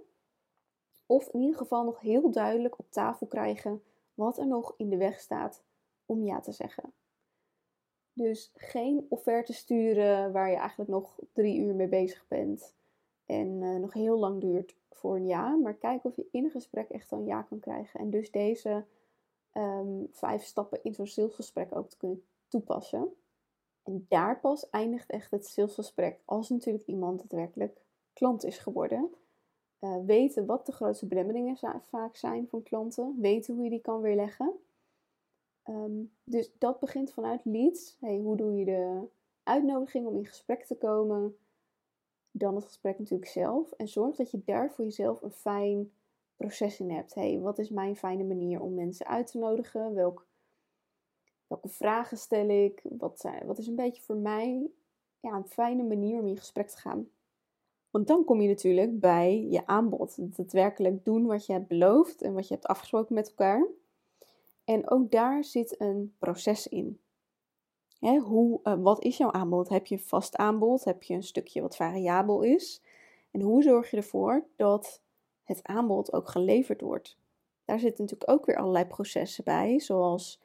Of 1.06 1.28
in 1.28 1.40
ieder 1.40 1.58
geval 1.58 1.84
nog 1.84 2.00
heel 2.00 2.32
duidelijk 2.32 2.80
op 2.80 2.92
tafel 2.92 3.28
krijgen 3.28 3.84
wat 4.14 4.38
er 4.38 4.48
nog 4.48 4.74
in 4.78 4.90
de 4.90 4.98
weg 4.98 5.20
staat 5.20 5.64
om 6.12 6.26
ja 6.26 6.40
te 6.40 6.52
zeggen. 6.52 6.94
Dus 8.14 8.52
geen 8.56 9.06
offerte 9.10 9.54
sturen 9.54 10.32
waar 10.32 10.50
je 10.50 10.56
eigenlijk 10.56 10.90
nog 10.90 11.20
drie 11.34 11.60
uur 11.60 11.76
mee 11.76 11.88
bezig 11.88 12.26
bent 12.28 12.76
en 13.26 13.48
uh, 13.62 13.76
nog 13.76 13.94
heel 13.94 14.20
lang 14.20 14.42
duurt 14.42 14.76
voor 14.90 15.16
een 15.16 15.28
ja. 15.28 15.56
Maar 15.56 15.74
kijk 15.74 16.04
of 16.04 16.16
je 16.16 16.28
in 16.32 16.44
een 16.44 16.52
gesprek 16.52 16.90
echt 16.90 17.12
een 17.12 17.26
ja 17.26 17.42
kan 17.42 17.60
krijgen. 17.60 18.00
En 18.00 18.10
dus 18.10 18.32
deze 18.32 18.86
ehm, 19.52 20.04
vijf 20.12 20.44
stappen 20.44 20.84
in 20.84 20.94
zo'n 20.94 21.08
salesgesprek 21.08 21.76
ook 21.76 21.90
te 21.90 21.98
kunnen 21.98 22.24
toepassen. 22.48 23.14
En 23.84 24.06
daar 24.10 24.40
pas 24.40 24.70
eindigt 24.70 25.10
echt 25.10 25.32
het 25.32 25.46
salesgesprek 25.46 26.20
als 26.26 26.50
natuurlijk 26.50 26.86
iemand 26.86 27.20
daadwerkelijk 27.20 27.82
klant 28.14 28.44
is 28.44 28.58
geworden. 28.58 29.10
Uh, 29.80 29.96
weten 30.06 30.46
wat 30.46 30.66
de 30.66 30.72
grootste 30.72 31.06
belemmeringen 31.06 31.58
vaak 31.90 32.16
zijn 32.16 32.48
van 32.48 32.64
klanten. 32.64 33.16
Weten 33.20 33.54
hoe 33.54 33.64
je 33.64 33.70
die 33.70 33.82
kan 33.82 34.02
weerleggen. 34.02 34.54
Um, 35.70 36.12
dus 36.24 36.52
dat 36.58 36.80
begint 36.80 37.14
vanuit 37.14 37.46
leads. 37.46 37.98
Hey, 38.00 38.18
hoe 38.18 38.38
doe 38.38 38.56
je 38.56 38.66
de 38.66 39.08
uitnodiging 39.44 40.08
om 40.08 40.18
in 40.18 40.26
gesprek 40.26 40.66
te 40.66 40.76
komen? 40.76 41.38
Dan 42.32 42.56
het 42.56 42.66
gesprek 42.66 43.00
natuurlijk 43.00 43.30
zelf. 43.30 43.72
En 43.72 43.88
zorg 43.88 44.16
dat 44.16 44.32
je 44.32 44.42
daar 44.46 44.72
voor 44.72 44.84
jezelf 44.84 45.22
een 45.22 45.32
fijn 45.32 45.92
proces 46.36 46.80
in 46.80 46.92
hebt. 46.92 47.14
Hey, 47.14 47.40
wat 47.40 47.60
is 47.60 47.70
mijn 47.70 47.96
fijne 47.96 48.24
manier 48.24 48.62
om 48.62 48.74
mensen 48.74 49.06
uit 49.06 49.28
te 49.28 49.38
nodigen? 49.38 49.94
Welk, 49.94 50.28
welke 51.48 51.70
vragen 51.70 52.18
stel 52.18 52.50
ik? 52.50 52.82
Wat, 52.84 53.20
zijn, 53.20 53.46
wat 53.46 53.58
is 53.58 53.68
een 53.68 53.76
beetje 53.76 54.02
voor 54.02 54.16
mij 54.16 54.72
ja, 55.20 55.36
een 55.36 55.48
fijne 55.48 55.84
manier 55.84 56.20
om 56.20 56.28
in 56.28 56.38
gesprek 56.38 56.68
te 56.68 56.78
gaan? 56.78 57.10
Want 57.90 58.08
dan 58.08 58.24
kom 58.24 58.42
je 58.42 58.48
natuurlijk 58.48 59.00
bij 59.00 59.48
je 59.50 59.66
aanbod. 59.68 60.36
Daadwerkelijk 60.38 61.06
doen 61.06 61.26
wat 61.26 61.46
je 61.46 61.54
hebt 61.54 61.68
beloofd 61.68 62.22
en 62.22 62.34
wat 62.34 62.48
je 62.48 62.54
hebt 62.54 62.68
afgesproken 62.68 63.16
met 63.16 63.28
elkaar. 63.28 63.68
En 64.72 64.90
ook 64.90 65.12
daar 65.12 65.44
zit 65.44 65.82
een 65.82 66.14
proces 66.20 66.68
in. 66.68 67.00
hoe, 68.00 68.60
uh, 68.64 68.74
wat 68.82 69.04
is 69.04 69.18
jouw 69.18 69.32
aanbod? 69.32 69.70
Heb 69.70 69.86
je 69.86 69.96
een 69.96 70.02
vast 70.02 70.36
aanbod? 70.36 70.84
Heb 70.84 71.04
je 71.04 71.14
een 71.14 71.24
stukje 71.24 71.62
wat 71.62 71.76
variabel 71.76 72.42
is? 72.42 72.82
En 73.32 73.42
hoe 73.42 73.64
zorg 73.64 73.92
je 73.92 73.98
ervoor 73.98 74.46
dat 74.56 75.02
het 75.44 75.60
aanbod 75.64 76.14
ook 76.14 76.30
geleverd 76.30 76.82
wordt? 76.82 77.18
Daar 77.66 77.80
zitten 77.80 78.04
natuurlijk 78.04 78.32
ook 78.32 78.46
weer 78.46 78.58
allerlei 78.58 78.86
processen 78.86 79.44
bij, 79.44 79.80
zoals 79.80 80.42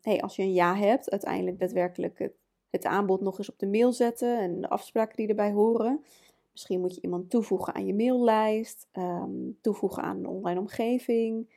hey, 0.00 0.20
als 0.20 0.36
je 0.36 0.42
een 0.42 0.52
ja 0.52 0.76
hebt, 0.76 1.10
uiteindelijk 1.10 1.58
daadwerkelijk 1.58 2.18
het, 2.18 2.34
het 2.70 2.84
aanbod 2.84 3.20
nog 3.20 3.38
eens 3.38 3.50
op 3.50 3.58
de 3.58 3.66
mail 3.66 3.92
zetten 3.92 4.38
en 4.38 4.60
de 4.60 4.68
afspraken 4.68 5.16
die 5.16 5.28
erbij 5.28 5.52
horen. 5.52 6.04
Misschien 6.52 6.80
moet 6.80 6.94
je 6.94 7.00
iemand 7.00 7.30
toevoegen 7.30 7.74
aan 7.74 7.86
je 7.86 7.94
maillijst, 7.94 8.88
um, 8.92 9.58
toevoegen 9.60 10.02
aan 10.02 10.16
een 10.16 10.26
online 10.26 10.60
omgeving, 10.60 11.48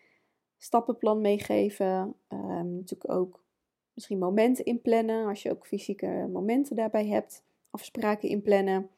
stappenplan 0.60 1.22
meegeven. 1.22 2.16
Um, 2.30 2.76
natuurlijk 2.76 3.12
ook 3.12 3.44
misschien 3.94 4.20
momenten 4.20 4.66
inplannen, 4.66 5.28
als 5.28 5.42
je 5.42 5.52
ook 5.52 5.68
fysieke 5.68 6.28
momenten 6.32 6.76
daarbij 6.76 7.08
hebt, 7.08 7.44
afspraken 7.70 8.30
inplannen. 8.30 8.90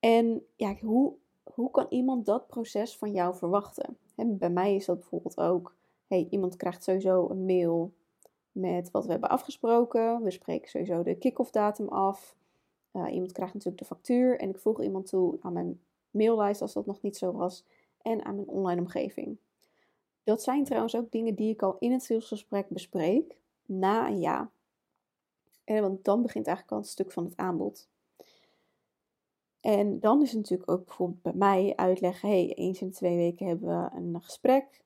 En 0.00 0.42
ja, 0.56 0.74
hoe, 0.74 1.12
hoe 1.42 1.70
kan 1.70 1.86
iemand 1.88 2.26
dat 2.26 2.46
proces 2.46 2.96
van 2.96 3.12
jou 3.12 3.36
verwachten? 3.36 3.96
bij 4.24 4.50
mij 4.50 4.74
is 4.74 4.84
dat 4.84 4.98
bijvoorbeeld 4.98 5.40
ook, 5.40 5.74
hey, 6.06 6.26
iemand 6.30 6.56
krijgt 6.56 6.84
sowieso 6.84 7.28
een 7.28 7.44
mail 7.44 7.92
met 8.52 8.90
wat 8.90 9.04
we 9.04 9.10
hebben 9.10 9.28
afgesproken. 9.28 10.22
We 10.22 10.30
spreken 10.30 10.68
sowieso 10.68 11.02
de 11.02 11.14
kick-off 11.14 11.50
datum 11.50 11.88
af. 11.88 12.36
Uh, 12.92 13.12
iemand 13.12 13.32
krijgt 13.32 13.54
natuurlijk 13.54 13.82
de 13.82 13.88
factuur 13.88 14.38
en 14.38 14.48
ik 14.48 14.58
voeg 14.58 14.82
iemand 14.82 15.06
toe 15.06 15.38
aan 15.40 15.52
mijn 15.52 15.80
maillijst 16.10 16.62
als 16.62 16.72
dat 16.72 16.86
nog 16.86 17.02
niet 17.02 17.16
zo 17.16 17.32
was 17.32 17.64
en 18.02 18.24
aan 18.24 18.34
mijn 18.34 18.48
online 18.48 18.80
omgeving. 18.80 19.36
Dat 20.26 20.42
zijn 20.42 20.64
trouwens 20.64 20.96
ook 20.96 21.10
dingen 21.10 21.34
die 21.34 21.52
ik 21.52 21.62
al 21.62 21.76
in 21.78 21.92
het 21.92 22.02
salesgesprek 22.02 22.68
bespreek 22.68 23.36
na 23.66 24.08
een 24.08 24.20
ja. 24.20 24.50
En, 25.64 25.82
want 25.82 26.04
dan 26.04 26.22
begint 26.22 26.46
eigenlijk 26.46 26.76
al 26.76 26.82
een 26.82 26.90
stuk 26.90 27.12
van 27.12 27.24
het 27.24 27.36
aanbod. 27.36 27.88
En 29.60 30.00
dan 30.00 30.22
is 30.22 30.28
het 30.28 30.40
natuurlijk 30.40 30.70
ook 30.70 30.84
bijvoorbeeld 30.84 31.22
bij 31.22 31.32
mij 31.34 31.72
uitleggen: 31.76 32.28
hey, 32.28 32.52
eens 32.54 32.80
in 32.80 32.90
twee 32.90 33.16
weken 33.16 33.46
hebben 33.46 33.68
we 33.68 33.96
een 33.96 34.22
gesprek. 34.22 34.84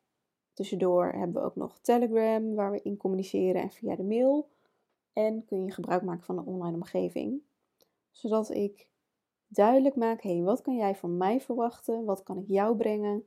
Tussendoor 0.52 1.12
hebben 1.12 1.42
we 1.42 1.48
ook 1.48 1.56
nog 1.56 1.78
Telegram 1.78 2.54
waar 2.54 2.70
we 2.70 2.82
in 2.82 2.96
communiceren 2.96 3.62
en 3.62 3.70
via 3.70 3.96
de 3.96 4.02
mail. 4.02 4.48
En 5.12 5.44
kun 5.44 5.64
je 5.64 5.70
gebruik 5.70 6.02
maken 6.02 6.24
van 6.24 6.36
de 6.36 6.44
online 6.44 6.76
omgeving. 6.76 7.42
Zodat 8.10 8.50
ik 8.50 8.88
duidelijk 9.46 9.96
maak: 9.96 10.22
hey, 10.22 10.42
wat 10.42 10.62
kan 10.62 10.76
jij 10.76 10.96
van 10.96 11.16
mij 11.16 11.40
verwachten? 11.40 12.04
Wat 12.04 12.22
kan 12.22 12.38
ik 12.38 12.48
jou 12.48 12.76
brengen? 12.76 13.24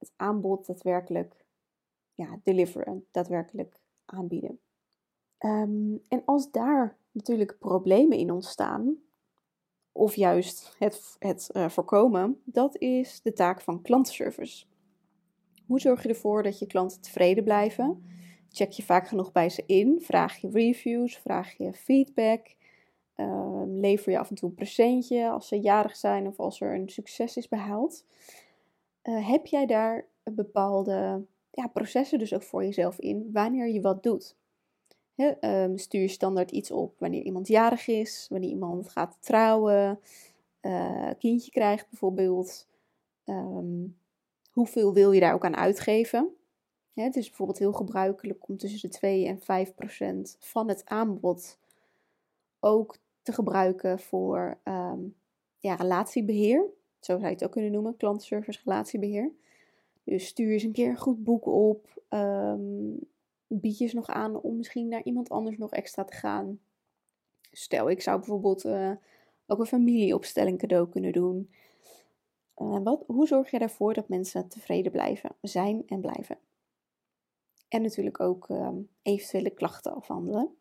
Het 0.00 0.12
aanbod 0.16 0.66
daadwerkelijk 0.66 1.44
ja, 2.14 2.40
deliveren, 2.42 3.06
daadwerkelijk 3.10 3.80
aanbieden. 4.04 4.60
Ehm, 5.38 5.96
en 6.08 6.22
als 6.24 6.50
daar 6.50 6.96
natuurlijk 7.12 7.58
problemen 7.58 8.18
in 8.18 8.30
ontstaan, 8.30 8.98
of 9.92 10.14
juist 10.14 10.74
het, 10.78 11.16
het 11.18 11.50
uh, 11.52 11.68
voorkomen, 11.68 12.40
dat 12.44 12.76
is 12.78 13.22
de 13.22 13.32
taak 13.32 13.60
van 13.60 13.82
klantenservice. 13.82 14.66
Hoe 15.66 15.80
zorg 15.80 16.02
je 16.02 16.08
ervoor 16.08 16.42
dat 16.42 16.58
je 16.58 16.66
klanten 16.66 17.00
tevreden 17.00 17.44
blijven? 17.44 18.04
Check 18.48 18.70
je 18.70 18.82
vaak 18.82 19.08
genoeg 19.08 19.32
bij 19.32 19.48
ze 19.48 19.62
in? 19.66 20.00
Vraag 20.00 20.36
je 20.36 20.50
reviews? 20.50 21.18
Vraag 21.18 21.52
je 21.52 21.72
feedback? 21.72 22.54
Uh, 23.16 23.62
lever 23.66 24.12
je 24.12 24.18
af 24.18 24.28
en 24.28 24.34
toe 24.34 24.48
een 24.48 24.54
presentje 24.54 25.30
als 25.30 25.48
ze 25.48 25.60
jarig 25.60 25.96
zijn 25.96 26.26
of 26.26 26.38
als 26.38 26.60
er 26.60 26.74
een 26.74 26.88
succes 26.88 27.36
is 27.36 27.48
behaald? 27.48 28.04
Uh, 29.02 29.28
heb 29.28 29.46
jij 29.46 29.66
daar 29.66 30.06
bepaalde 30.22 31.26
ja, 31.50 31.66
processen 31.66 32.18
dus 32.18 32.34
ook 32.34 32.42
voor 32.42 32.64
jezelf 32.64 32.98
in 32.98 33.30
wanneer 33.32 33.68
je 33.68 33.80
wat 33.80 34.02
doet? 34.02 34.36
Ehm, 35.16 35.76
stuur 35.76 36.00
je 36.00 36.08
standaard 36.08 36.50
iets 36.50 36.70
op 36.70 36.98
wanneer 36.98 37.22
iemand 37.22 37.48
jarig 37.48 37.86
is, 37.86 38.26
wanneer 38.30 38.50
iemand 38.50 38.88
gaat 38.88 39.16
trouwen, 39.20 40.00
uh, 40.60 41.10
kindje 41.18 41.50
krijgt 41.50 41.90
bijvoorbeeld. 41.90 42.68
Um, 43.24 43.96
hoeveel 44.52 44.92
wil 44.92 45.12
je 45.12 45.20
daar 45.20 45.34
ook 45.34 45.44
aan 45.44 45.56
uitgeven? 45.56 46.34
het 46.94 47.16
is 47.16 47.26
bijvoorbeeld 47.26 47.58
heel 47.58 47.72
gebruikelijk 47.72 48.48
om 48.48 48.56
tussen 48.56 48.90
de 48.90 48.96
2 48.96 49.26
en 49.26 49.40
5 49.40 49.74
procent 49.74 50.36
van 50.38 50.68
het 50.68 50.82
aanbod 50.84 51.58
ook 52.58 52.98
te 53.22 53.32
gebruiken 53.32 53.98
voor 53.98 54.58
um, 54.64 55.16
ja, 55.58 55.74
relatiebeheer. 55.74 56.64
Zo 57.00 57.12
zou 57.12 57.24
je 57.24 57.28
het 57.28 57.44
ook 57.44 57.52
kunnen 57.52 57.72
noemen, 57.72 57.96
klantenservice 57.96 58.60
relatiebeheer. 58.64 59.32
Dus 60.04 60.26
stuur 60.26 60.52
eens 60.52 60.62
een 60.62 60.72
keer 60.72 60.88
een 60.88 60.98
goed 60.98 61.24
boek 61.24 61.46
op. 61.46 62.02
Um, 62.08 62.98
bied 63.46 63.78
je 63.78 63.84
eens 63.84 63.92
nog 63.92 64.06
aan 64.06 64.40
om 64.40 64.56
misschien 64.56 64.88
naar 64.88 65.04
iemand 65.04 65.28
anders 65.28 65.56
nog 65.56 65.72
extra 65.72 66.04
te 66.04 66.14
gaan. 66.14 66.60
Stel, 67.52 67.90
ik 67.90 68.02
zou 68.02 68.18
bijvoorbeeld 68.18 68.64
uh, 68.64 68.92
ook 69.46 69.58
een 69.58 69.66
familieopstelling 69.66 70.58
cadeau 70.58 70.88
kunnen 70.88 71.12
doen. 71.12 71.50
Uh, 72.56 72.78
wat, 72.82 73.04
hoe 73.06 73.26
zorg 73.26 73.50
je 73.50 73.58
ervoor 73.58 73.94
dat 73.94 74.08
mensen 74.08 74.48
tevreden 74.48 74.92
blijven, 74.92 75.30
zijn 75.40 75.82
en 75.86 76.00
blijven? 76.00 76.38
En 77.68 77.82
natuurlijk 77.82 78.20
ook 78.20 78.48
um, 78.48 78.88
eventuele 79.02 79.50
klachten 79.50 79.94
afhandelen. 79.94 80.56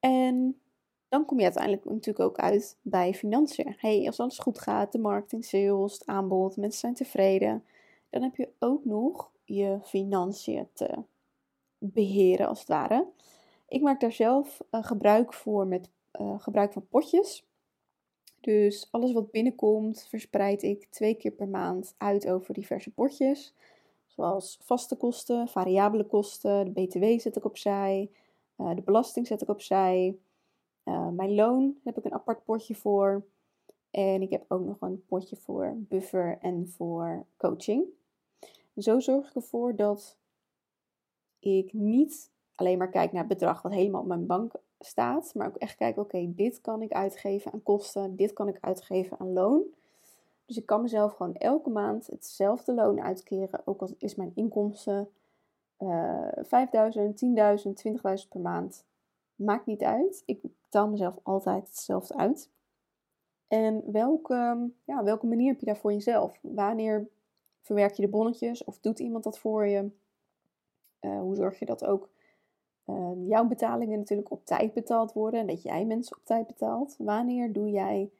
En 0.00 0.60
dan 1.08 1.24
kom 1.24 1.38
je 1.38 1.44
uiteindelijk 1.44 1.84
natuurlijk 1.84 2.28
ook 2.28 2.38
uit 2.38 2.76
bij 2.82 3.14
financiën. 3.14 3.74
Hey, 3.78 4.06
als 4.06 4.20
alles 4.20 4.38
goed 4.38 4.58
gaat, 4.58 4.92
de 4.92 4.98
marketing, 4.98 5.44
sales, 5.44 5.92
het 5.92 6.06
aanbod, 6.06 6.56
mensen 6.56 6.80
zijn 6.80 6.94
tevreden, 6.94 7.64
dan 8.10 8.22
heb 8.22 8.36
je 8.36 8.48
ook 8.58 8.84
nog 8.84 9.30
je 9.44 9.78
financiën 9.82 10.68
te 10.72 10.90
beheren 11.78 12.48
als 12.48 12.58
het 12.58 12.68
ware. 12.68 13.06
Ik 13.68 13.82
maak 13.82 14.00
daar 14.00 14.12
zelf 14.12 14.60
uh, 14.70 14.84
gebruik 14.84 15.32
voor 15.32 15.66
met 15.66 15.90
uh, 16.20 16.40
gebruik 16.40 16.72
van 16.72 16.86
potjes. 16.88 17.44
Dus 18.40 18.88
alles 18.90 19.12
wat 19.12 19.30
binnenkomt, 19.30 20.06
verspreid 20.08 20.62
ik 20.62 20.86
twee 20.90 21.14
keer 21.14 21.30
per 21.30 21.48
maand 21.48 21.94
uit 21.98 22.28
over 22.28 22.54
diverse 22.54 22.90
potjes. 22.90 23.54
Zoals 24.06 24.58
vaste 24.62 24.96
kosten, 24.96 25.48
variabele 25.48 26.04
kosten, 26.06 26.64
de 26.64 26.70
BTW 26.70 27.20
zet 27.20 27.36
ik 27.36 27.44
opzij, 27.44 28.10
uh, 28.58 28.74
de 28.74 28.82
belasting 28.82 29.26
zet 29.26 29.42
ik 29.42 29.48
opzij. 29.48 30.16
Uh, 30.88 31.08
mijn 31.08 31.34
loon 31.34 31.76
heb 31.84 31.98
ik 31.98 32.04
een 32.04 32.14
apart 32.14 32.44
potje 32.44 32.74
voor. 32.74 33.24
En 33.90 34.22
ik 34.22 34.30
heb 34.30 34.44
ook 34.48 34.64
nog 34.64 34.80
een 34.80 35.04
potje 35.06 35.36
voor 35.36 35.74
buffer 35.76 36.38
en 36.40 36.68
voor 36.68 37.24
coaching. 37.36 37.84
Zo 38.76 39.00
zorg 39.00 39.28
ik 39.28 39.34
ervoor 39.34 39.76
dat 39.76 40.16
ik 41.38 41.72
niet 41.72 42.30
alleen 42.54 42.78
maar 42.78 42.90
kijk 42.90 43.12
naar 43.12 43.24
het 43.24 43.32
bedrag 43.32 43.62
wat 43.62 43.72
helemaal 43.72 44.00
op 44.00 44.06
mijn 44.06 44.26
bank 44.26 44.52
staat, 44.80 45.34
maar 45.34 45.46
ook 45.46 45.56
echt 45.56 45.76
kijk, 45.76 45.96
oké, 45.96 46.32
dit 46.34 46.60
kan 46.60 46.82
ik 46.82 46.92
uitgeven 46.92 47.52
aan 47.52 47.62
kosten, 47.62 48.16
dit 48.16 48.32
kan 48.32 48.48
ik 48.48 48.58
uitgeven 48.60 49.18
aan 49.18 49.32
loon. 49.32 49.62
Dus 50.46 50.56
ik 50.56 50.66
kan 50.66 50.82
mezelf 50.82 51.12
gewoon 51.12 51.34
elke 51.34 51.70
maand 51.70 52.06
hetzelfde 52.06 52.74
loon 52.74 53.00
uitkeren, 53.00 53.60
ook 53.64 53.80
al 53.80 53.88
is 53.98 54.14
mijn 54.14 54.32
inkomsten 54.34 55.08
uh, 55.78 56.28
5000, 56.42 57.24
10.000, 57.24 58.22
20.000 58.22 58.28
per 58.28 58.40
maand. 58.40 58.84
Maakt 59.34 59.66
niet 59.66 59.82
uit. 59.82 60.22
Ik 60.26 60.40
betaal 60.76 60.90
mezelf 60.90 61.18
altijd 61.22 61.66
hetzelfde 61.66 62.16
uit. 62.16 62.50
En 63.48 63.92
welke, 63.92 64.70
ja, 64.84 65.04
welke 65.04 65.26
manier 65.26 65.50
heb 65.50 65.60
je 65.60 65.66
daar 65.66 65.76
voor 65.76 65.92
jezelf? 65.92 66.38
Wanneer 66.42 67.08
verwerk 67.60 67.94
je 67.94 68.02
de 68.02 68.08
bonnetjes 68.08 68.64
of 68.64 68.78
doet 68.78 68.98
iemand 68.98 69.24
dat 69.24 69.38
voor 69.38 69.66
je? 69.66 69.90
Uh, 71.00 71.20
hoe 71.20 71.34
zorg 71.34 71.58
je 71.58 71.64
dat 71.64 71.84
ook 71.84 72.10
uh, 72.86 73.28
jouw 73.28 73.46
betalingen 73.46 73.98
natuurlijk 73.98 74.30
op 74.30 74.44
tijd 74.44 74.72
betaald 74.72 75.12
worden 75.12 75.40
en 75.40 75.46
dat 75.46 75.62
jij 75.62 75.84
mensen 75.84 76.16
op 76.16 76.24
tijd 76.24 76.46
betaalt? 76.46 76.94
Wanneer 76.98 77.52
doe 77.52 77.70
jij 77.70 78.10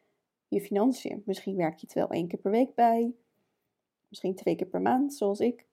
je 0.48 0.60
financiën? 0.60 1.22
Misschien 1.26 1.56
werk 1.56 1.78
je 1.78 1.86
het 1.86 1.94
wel 1.94 2.10
één 2.10 2.28
keer 2.28 2.38
per 2.38 2.50
week 2.50 2.74
bij, 2.74 3.14
misschien 4.08 4.34
twee 4.34 4.56
keer 4.56 4.66
per 4.66 4.82
maand, 4.82 5.14
zoals 5.14 5.40
ik. 5.40 5.66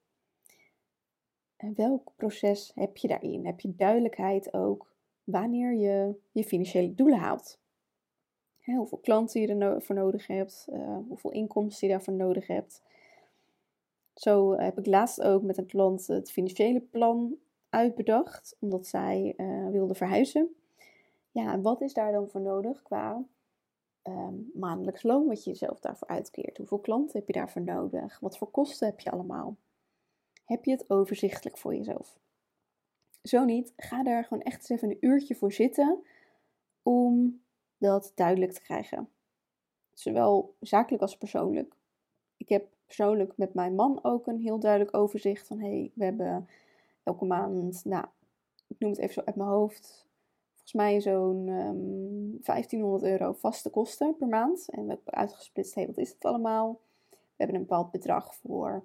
En 1.56 1.74
welk 1.76 2.12
proces 2.16 2.72
heb 2.76 2.98
je 2.98 3.08
daarin? 3.08 3.46
Heb 3.46 3.60
je 3.60 3.76
duidelijkheid 3.76 4.54
ook 4.54 4.93
wanneer 5.24 5.74
je 5.74 6.16
je 6.32 6.44
financiële 6.44 6.94
doelen 6.94 7.20
haalt? 7.20 7.62
hoeveel 8.72 8.98
klanten 8.98 9.42
je 9.42 9.48
ervoor 9.48 9.96
nodig 9.96 10.28
hebt, 10.28 10.68
uh, 10.70 10.98
hoeveel 11.08 11.32
inkomsten 11.32 11.88
je 11.88 11.94
daarvoor 11.94 12.14
nodig 12.14 12.48
hebt. 12.48 12.82
Zo 14.14 14.58
heb 14.58 14.78
ik 14.78 14.86
laatst 14.86 15.22
ook 15.22 15.42
met 15.42 15.58
een 15.58 15.66
klant 15.66 16.08
het 16.08 16.32
financiële 16.32 16.82
plan 16.82 17.36
uitbedacht, 17.70 18.58
omdat 18.60 18.88
zij 18.88 19.34
uh, 19.38 19.70
wilde 19.70 19.94
verhuizen. 19.94 20.56
Ja, 21.32 21.54
en 21.54 21.62
wat 21.62 21.82
is 21.82 21.94
daar 21.94 22.12
dan 22.12 22.30
voor 22.30 22.42
nodig 22.42 22.82
qua 22.82 23.26
um, 24.04 24.50
maandelijks 24.54 25.04
loon 25.04 25.28
wat 25.28 25.44
je 25.44 25.50
jezelf 25.50 25.80
daarvoor 25.80 26.08
uitkeert? 26.08 26.58
Hoeveel 26.58 26.80
klanten 26.80 27.20
heb 27.20 27.28
je 27.28 27.34
daarvoor 27.34 27.62
nodig? 27.62 28.20
Wat 28.20 28.38
voor 28.38 28.52
kosten 28.52 28.88
heb 28.88 29.00
je 29.00 29.12
allemaal? 29.12 29.58
Heb 30.46 30.66
je 30.66 30.72
het 30.72 30.90
overzichtelijk 30.90 31.58
voor 31.58 31.76
jezelf? 31.76 32.20
Zo 33.24 33.44
niet, 33.44 33.74
ga 33.78 34.04
daar 34.04 34.24
gewoon 34.24 34.44
echt 34.44 34.60
eens 34.60 34.70
even 34.70 34.90
een 34.90 34.98
uurtje 35.00 35.36
voor 35.36 35.52
zitten 35.52 36.04
om 36.82 37.42
dat 37.78 38.12
duidelijk 38.16 38.52
te 38.52 38.62
krijgen. 38.62 39.10
Zowel 39.94 40.56
zakelijk 40.60 41.02
als 41.02 41.18
persoonlijk. 41.18 41.76
Ik 42.38 42.50
heb 42.50 42.68
persoonlijk 42.86 43.38
met 43.38 43.54
mijn 43.54 43.76
man 43.76 44.00
ook 44.02 44.28
een 44.28 44.40
heel 44.40 44.60
duidelijk 44.60 44.98
overzicht 44.98 45.48
van 45.48 45.60
hey, 45.60 45.92
we 45.94 46.04
hebben 46.04 46.48
elke 47.04 47.26
maand, 47.26 47.86
nou, 47.86 48.06
ik 48.68 48.80
noem 48.80 48.90
het 48.90 49.00
even 49.00 49.14
zo 49.14 49.22
uit 49.26 49.36
mijn 49.36 49.50
hoofd, 49.50 50.08
volgens 50.52 50.74
mij 50.74 51.02
zo'n 51.02 51.48
um, 51.48 52.34
ehm, 52.34 52.42
1500 52.42 53.04
euro 53.04 53.34
vaste 53.34 53.70
kosten 53.70 54.18
per 54.18 54.28
maand. 54.28 54.70
En 54.70 54.84
we 54.84 54.90
hebben 54.90 55.14
uitgesplitst, 55.14 55.76
hey, 55.76 55.88
wat 55.88 55.98
is 55.98 56.10
het 56.10 56.26
allemaal? 56.26 56.80
We 57.10 57.18
hebben 57.38 57.56
een 57.56 57.62
bepaald 57.62 57.92
bedrag 57.92 58.36
voor 58.36 58.84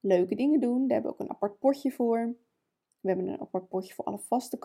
leuke 0.00 0.34
dingen 0.34 0.60
doen. 0.60 0.80
Daar 0.86 1.00
hebben 1.00 1.10
we 1.10 1.16
ook 1.16 1.20
een 1.20 1.34
apart 1.34 1.58
potje 1.58 1.92
voor. 1.92 2.34
We 3.04 3.10
hebben 3.10 3.28
een 3.28 3.40
apart 3.40 3.68
potje 3.68 3.94
voor 3.94 4.04
alle 4.04 4.18
vaste 4.18 4.58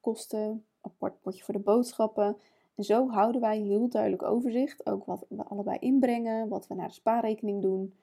kosten, 0.00 0.40
een 0.40 0.64
apart 0.80 1.20
potje 1.20 1.44
voor 1.44 1.54
de 1.54 1.60
boodschappen. 1.60 2.36
En 2.74 2.84
zo 2.84 3.08
houden 3.08 3.40
wij 3.40 3.58
heel 3.58 3.88
duidelijk 3.88 4.22
overzicht, 4.22 4.86
ook 4.86 5.04
wat 5.04 5.24
we 5.28 5.44
allebei 5.44 5.78
inbrengen, 5.78 6.48
wat 6.48 6.66
we 6.66 6.74
naar 6.74 6.88
de 6.88 6.94
spaarrekening 6.94 7.62
doen. 7.62 7.94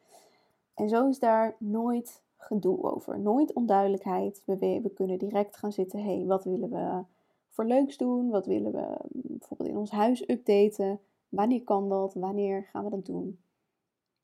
En 0.74 0.90
zo 0.90 1.08
is 1.08 1.20
daar 1.20 1.56
nooit 1.60 2.22
gedoe 2.38 2.92
over, 2.94 3.20
nooit 3.20 3.54
onduidelijkheid. 3.54 4.44
We, 4.46 4.92
kunnen 4.96 5.18
direct 5.18 5.58
gaan 5.58 5.72
zitten, 5.72 6.04
hé, 6.04 6.16
hey, 6.16 6.26
wat 6.26 6.44
willen 6.44 6.70
we 6.70 7.04
voor 7.50 7.66
leuks 7.66 7.98
doen? 7.98 8.30
Wat 8.30 8.46
willen 8.46 8.72
we 8.72 8.98
bijvoorbeeld 9.12 9.70
in 9.70 9.78
ons 9.78 9.92
huis 9.92 10.30
updaten? 10.30 11.00
Wanneer 11.30 11.64
kan 11.64 11.90
dat? 11.90 12.14
Wanneer 12.14 12.64
gaan 12.64 12.84
we 12.84 12.90
dat 12.90 13.06
doen? 13.06 13.40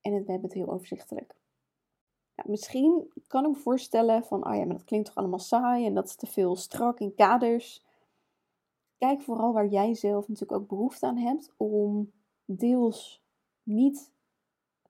En 0.02 0.12
we 0.12 0.18
hebben 0.18 0.42
het 0.42 0.54
heel 0.54 0.72
overzichtelijk. 0.72 1.36
Misschien 2.46 3.12
kan 3.28 3.44
ik 3.44 3.50
me 3.50 3.56
voorstellen 3.56 4.24
van, 4.24 4.48
oh 4.48 4.56
ja, 4.56 4.66
maar 4.66 4.76
dat 4.76 4.84
klinkt 4.84 5.08
toch 5.08 5.16
allemaal 5.16 5.40
saai 5.40 5.86
en 5.86 5.94
dat 5.94 6.06
is 6.06 6.16
te 6.16 6.28
veel 6.28 6.56
strak 6.56 7.00
in 7.00 7.16
kaders 7.16 7.86
kijk 8.98 9.22
vooral 9.22 9.54
waar 9.54 9.68
jij 9.68 9.94
zelf 9.94 10.28
natuurlijk 10.28 10.62
ook 10.62 10.68
behoefte 10.68 11.06
aan 11.06 11.18
hebt 11.18 11.54
om 11.58 12.12
deels 12.46 13.22
niet 13.64 14.12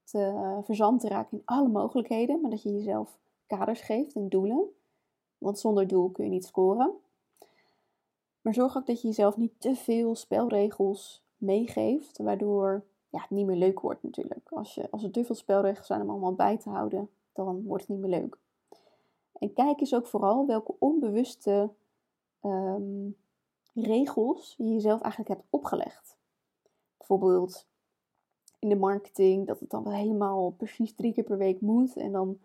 te 0.04 0.58
verzand 0.64 1.00
te 1.00 1.08
raken 1.08 1.38
in 1.38 1.42
alle 1.44 1.68
mogelijkheden, 1.68 2.40
maar 2.40 2.50
dat 2.50 2.62
je 2.62 2.72
jezelf 2.72 3.18
kaders 3.46 3.80
geeft 3.80 4.14
en 4.14 4.28
doelen. 4.28 4.68
Want 5.38 5.58
zonder 5.58 5.86
doel 5.86 6.10
kun 6.10 6.24
je 6.24 6.30
niet 6.30 6.44
scoren. 6.44 6.92
Maar 8.40 8.54
zorg 8.54 8.76
ook 8.76 8.86
dat 8.86 9.00
je 9.00 9.08
jezelf 9.08 9.36
niet 9.36 9.60
te 9.60 9.74
veel 9.74 10.14
spelregels 10.14 11.22
meegeeft, 11.36 12.18
waardoor 12.18 12.84
ja, 13.08 13.20
het 13.20 13.30
niet 13.30 13.46
meer 13.46 13.56
leuk 13.56 13.80
wordt 13.80 14.02
natuurlijk. 14.02 14.48
Als, 14.50 14.74
je, 14.74 14.90
als 14.90 15.02
er 15.02 15.10
te 15.10 15.24
veel 15.24 15.34
spelregels 15.34 15.86
zijn 15.86 16.00
om 16.00 16.10
allemaal 16.10 16.34
bij 16.34 16.58
te 16.58 16.68
houden, 16.68 17.10
dan 17.44 17.62
wordt 17.62 17.86
het 17.86 17.90
niet 17.90 18.08
meer 18.08 18.20
leuk. 18.20 18.38
En 19.32 19.52
kijk 19.52 19.80
eens 19.80 19.94
ook 19.94 20.06
vooral 20.06 20.46
welke 20.46 20.74
onbewuste 20.78 21.70
um, 22.42 23.16
regels 23.74 24.54
je 24.56 24.72
jezelf 24.72 25.00
eigenlijk 25.00 25.30
hebt 25.30 25.46
opgelegd. 25.50 26.16
Bijvoorbeeld 26.96 27.66
in 28.58 28.68
de 28.68 28.76
marketing, 28.76 29.46
dat 29.46 29.60
het 29.60 29.70
dan 29.70 29.84
wel 29.84 29.92
helemaal 29.92 30.50
precies 30.50 30.94
drie 30.94 31.12
keer 31.12 31.24
per 31.24 31.38
week 31.38 31.60
moet. 31.60 31.96
En 31.96 32.12
dan 32.12 32.38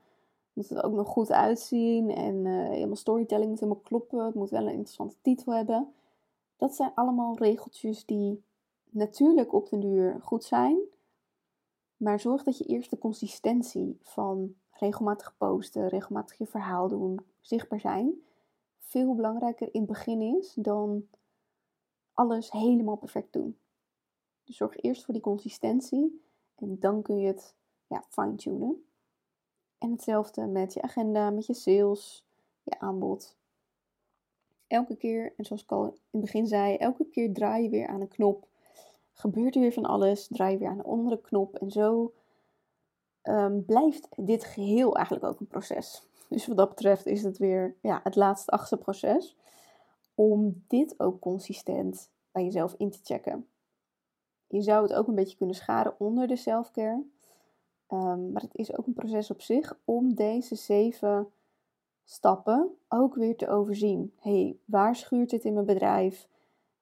moet 0.54 0.70
het 0.70 0.84
ook 0.84 0.94
nog 0.94 1.08
goed 1.08 1.32
uitzien. 1.32 2.10
En 2.10 2.46
uh, 2.46 2.70
helemaal 2.70 2.96
storytelling 2.96 3.50
moet 3.50 3.60
helemaal 3.60 3.82
kloppen. 3.84 4.26
Het 4.26 4.36
moet 4.36 4.50
wel 4.50 4.62
een 4.62 4.70
interessante 4.70 5.16
titel 5.22 5.54
hebben. 5.54 5.94
Dat 6.56 6.76
zijn 6.76 6.92
allemaal 6.96 7.38
regeltjes 7.38 8.06
die 8.06 8.44
natuurlijk 8.90 9.54
op 9.54 9.70
den 9.70 9.80
duur 9.80 10.20
goed 10.22 10.44
zijn. 10.44 10.78
Maar 11.98 12.20
zorg 12.20 12.44
dat 12.44 12.58
je 12.58 12.66
eerst 12.66 12.90
de 12.90 12.98
consistentie 12.98 13.98
van 14.02 14.56
regelmatig 14.84 15.38
posten, 15.38 15.88
regelmatig 15.88 16.38
je 16.38 16.48
verhaal 16.48 16.88
doen, 16.88 17.26
zichtbaar 17.40 17.80
zijn, 17.80 18.14
veel 18.80 19.16
belangrijker 19.16 19.74
in 19.74 19.82
het 19.82 19.90
begin 19.90 20.22
is 20.22 20.54
dan 20.54 21.08
alles 22.14 22.52
helemaal 22.52 22.96
perfect 22.96 23.34
doen. 23.34 23.58
Dus 24.44 24.58
zorg 24.58 24.82
eerst 24.82 25.06
voor 25.06 25.14
die 25.14 25.24
consistentie 25.24 26.22
en 26.56 26.80
dan 26.80 27.02
kun 27.02 27.18
je 27.18 27.28
het 27.28 27.56
ja, 27.88 28.04
fine-tunen. 28.10 28.86
En 29.78 29.92
hetzelfde 29.92 30.46
met 30.46 30.74
je 30.74 30.82
agenda, 30.82 31.30
met 31.30 31.46
je 31.46 31.54
sales, 31.54 32.26
je 32.64 32.80
aanbod. 32.80 33.38
Elke 34.68 34.96
keer, 34.96 35.34
en 35.38 35.46
zoals 35.46 35.64
ik 35.64 35.72
al 35.72 35.86
in 35.86 36.00
het 36.12 36.22
begin 36.22 36.48
zei, 36.48 36.76
elke 36.76 37.06
keer 37.06 37.34
draai 37.34 37.64
je 37.64 37.70
weer 37.70 37.88
aan 37.88 38.02
een 38.02 38.08
knop. 38.08 38.48
Gebeurt 39.14 39.56
er 39.56 39.62
weer 39.62 39.74
van 39.74 39.86
alles, 39.86 40.28
draai 40.28 40.52
je 40.52 40.58
weer 40.58 40.70
aan 40.70 40.80
een 40.80 40.86
andere 40.86 41.22
knop. 41.22 41.56
En 41.56 41.72
zo 41.72 42.14
ehm, 43.24 43.62
blijft 43.66 44.08
dit 44.16 44.44
geheel 44.44 44.96
eigenlijk 44.96 45.26
ook 45.26 45.40
een 45.40 45.48
proces. 45.48 46.08
Dus 46.28 46.48
wat 46.48 46.58
dat 46.58 46.70
betreft 46.70 47.06
is 47.06 47.24
het 47.24 47.38
weer 47.38 47.76
ja, 47.82 48.00
het 48.04 48.16
laatste 48.16 48.52
achtste 48.52 48.78
proces 48.78 49.36
om 50.16 50.64
dit 50.68 51.00
ook 51.00 51.20
consistent 51.20 52.12
bij 52.32 52.44
jezelf 52.44 52.76
in 52.78 52.90
te 52.90 53.00
checken. 53.04 53.48
Je 54.48 54.62
zou 54.62 54.84
het 54.84 54.94
ook 54.94 55.08
een 55.08 55.16
beetje 55.16 55.38
kunnen 55.38 55.56
scharen 55.56 56.00
onder 56.00 56.28
de 56.28 56.36
selfcare. 56.36 57.04
Um, 57.90 58.32
maar 58.32 58.42
het 58.42 58.56
is 58.56 58.78
ook 58.78 58.88
een 58.88 58.94
proces 58.94 59.32
op 59.32 59.42
zich 59.42 59.78
om 59.86 60.14
deze 60.14 60.56
zeven 60.56 61.32
stappen 62.04 62.78
ook 62.88 63.16
weer 63.16 63.36
te 63.38 63.50
overzien. 63.50 64.14
hey, 64.20 64.58
waar 64.66 64.96
schuurt 64.96 65.30
dit 65.30 65.44
in 65.44 65.54
mijn 65.54 65.66
bedrijf? 65.66 66.28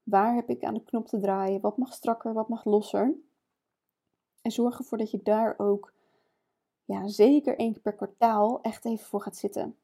Waar 0.03 0.35
heb 0.35 0.49
ik 0.49 0.63
aan 0.63 0.73
de 0.73 0.83
knop 0.83 1.07
te 1.07 1.19
draaien? 1.19 1.61
Wat 1.61 1.77
mag 1.77 1.93
strakker, 1.93 2.33
wat 2.33 2.47
mag 2.47 2.65
losser? 2.65 3.15
En 4.41 4.51
zorg 4.51 4.77
ervoor 4.77 4.97
dat 4.97 5.11
je 5.11 5.21
daar 5.23 5.53
ook 5.57 5.93
ja, 6.91 7.07
zeker 7.07 7.57
één 7.57 7.71
keer 7.71 7.81
per 7.81 7.93
kwartaal 7.93 8.61
echt 8.61 8.85
even 8.85 9.05
voor 9.05 9.21
gaat 9.21 9.37
zitten. 9.37 9.75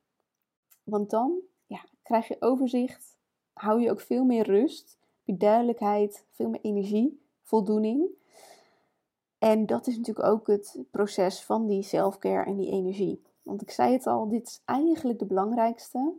Want 0.83 1.09
dan 1.09 1.39
ja, 1.65 1.85
krijg 2.03 2.27
je 2.27 2.37
overzicht, 2.39 3.17
hou 3.53 3.81
je 3.81 3.91
ook 3.91 4.01
veel 4.01 4.23
meer 4.23 4.45
rust, 4.45 4.97
je 5.23 5.37
duidelijkheid, 5.37 6.25
veel 6.31 6.49
meer 6.49 6.61
energie, 6.61 7.21
voldoening. 7.43 8.07
En 9.37 9.65
dat 9.65 9.87
is 9.87 9.97
natuurlijk 9.97 10.27
ook 10.27 10.47
het 10.47 10.79
proces 10.91 11.43
van 11.43 11.67
die 11.67 11.81
selfcare 11.81 12.45
en 12.45 12.57
die 12.57 12.71
energie. 12.71 13.21
Want 13.41 13.61
ik 13.61 13.71
zei 13.71 13.93
het 13.93 14.07
al, 14.07 14.27
dit 14.27 14.47
is 14.47 14.61
eigenlijk 14.65 15.19
de 15.19 15.25
belangrijkste. 15.25 16.13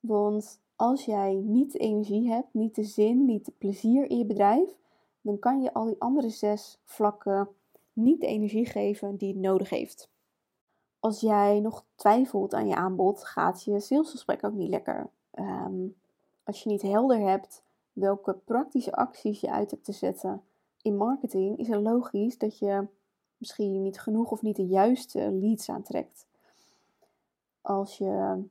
Want 0.00 0.60
als 0.76 1.04
jij 1.04 1.34
niet 1.34 1.72
de 1.72 1.78
energie 1.78 2.30
hebt, 2.30 2.54
niet 2.54 2.74
de 2.74 2.84
zin, 2.84 3.24
niet 3.24 3.44
de 3.44 3.52
plezier 3.58 4.10
in 4.10 4.18
je 4.18 4.24
bedrijf, 4.24 4.76
dan 5.20 5.38
kan 5.38 5.62
je 5.62 5.72
al 5.72 5.84
die 5.84 6.00
andere 6.00 6.30
zes 6.30 6.78
vlakken 6.84 7.48
niet 7.92 8.20
de 8.20 8.26
energie 8.26 8.66
geven 8.66 9.16
die 9.16 9.28
het 9.28 9.42
nodig 9.42 9.70
heeft. 9.70 10.11
Als 11.02 11.20
jij 11.20 11.60
nog 11.60 11.84
twijfelt 11.94 12.54
aan 12.54 12.68
je 12.68 12.74
aanbod, 12.74 13.24
gaat 13.24 13.64
je 13.64 13.80
salesgesprek 13.80 14.44
ook 14.44 14.52
niet 14.52 14.68
lekker. 14.68 15.10
Um, 15.38 15.96
als 16.44 16.62
je 16.62 16.68
niet 16.68 16.82
helder 16.82 17.18
hebt 17.18 17.62
welke 17.92 18.32
praktische 18.32 18.92
acties 18.92 19.40
je 19.40 19.50
uit 19.50 19.70
hebt 19.70 19.84
te 19.84 19.92
zetten 19.92 20.42
in 20.82 20.96
marketing, 20.96 21.58
is 21.58 21.68
het 21.68 21.80
logisch 21.80 22.38
dat 22.38 22.58
je 22.58 22.86
misschien 23.36 23.82
niet 23.82 24.00
genoeg 24.00 24.30
of 24.30 24.42
niet 24.42 24.56
de 24.56 24.66
juiste 24.66 25.32
leads 25.32 25.68
aantrekt. 25.68 26.26
Als 27.60 27.98
je 27.98 28.42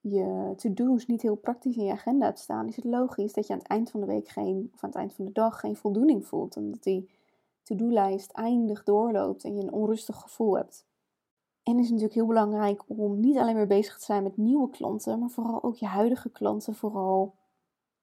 je 0.00 0.52
to-do's 0.56 1.06
niet 1.06 1.22
heel 1.22 1.36
praktisch 1.36 1.76
in 1.76 1.84
je 1.84 1.92
agenda 1.92 2.26
hebt 2.26 2.38
staan, 2.38 2.68
is 2.68 2.76
het 2.76 2.84
logisch 2.84 3.32
dat 3.32 3.46
je 3.46 3.52
aan 3.52 3.58
het 3.58 3.68
eind 3.68 3.90
van 3.90 4.00
de 4.00 4.06
week 4.06 4.28
geen, 4.28 4.70
of 4.74 4.84
aan 4.84 4.90
het 4.90 4.98
eind 4.98 5.14
van 5.14 5.24
de 5.24 5.32
dag 5.32 5.60
geen 5.60 5.76
voldoening 5.76 6.26
voelt. 6.26 6.56
En 6.56 6.70
dat 6.70 6.82
die 6.82 7.10
to-do-lijst 7.62 8.30
eindig 8.30 8.84
doorloopt 8.84 9.44
en 9.44 9.56
je 9.56 9.62
een 9.62 9.72
onrustig 9.72 10.16
gevoel 10.20 10.56
hebt. 10.56 10.90
En 11.62 11.78
is 11.78 11.88
natuurlijk 11.88 12.14
heel 12.14 12.26
belangrijk 12.26 12.82
om 12.86 13.20
niet 13.20 13.36
alleen 13.38 13.54
maar 13.54 13.66
bezig 13.66 13.98
te 13.98 14.04
zijn 14.04 14.22
met 14.22 14.36
nieuwe 14.36 14.70
klanten, 14.70 15.18
maar 15.18 15.30
vooral 15.30 15.62
ook 15.62 15.76
je 15.76 15.86
huidige 15.86 16.30
klanten 16.30 16.74
vooral 16.74 17.34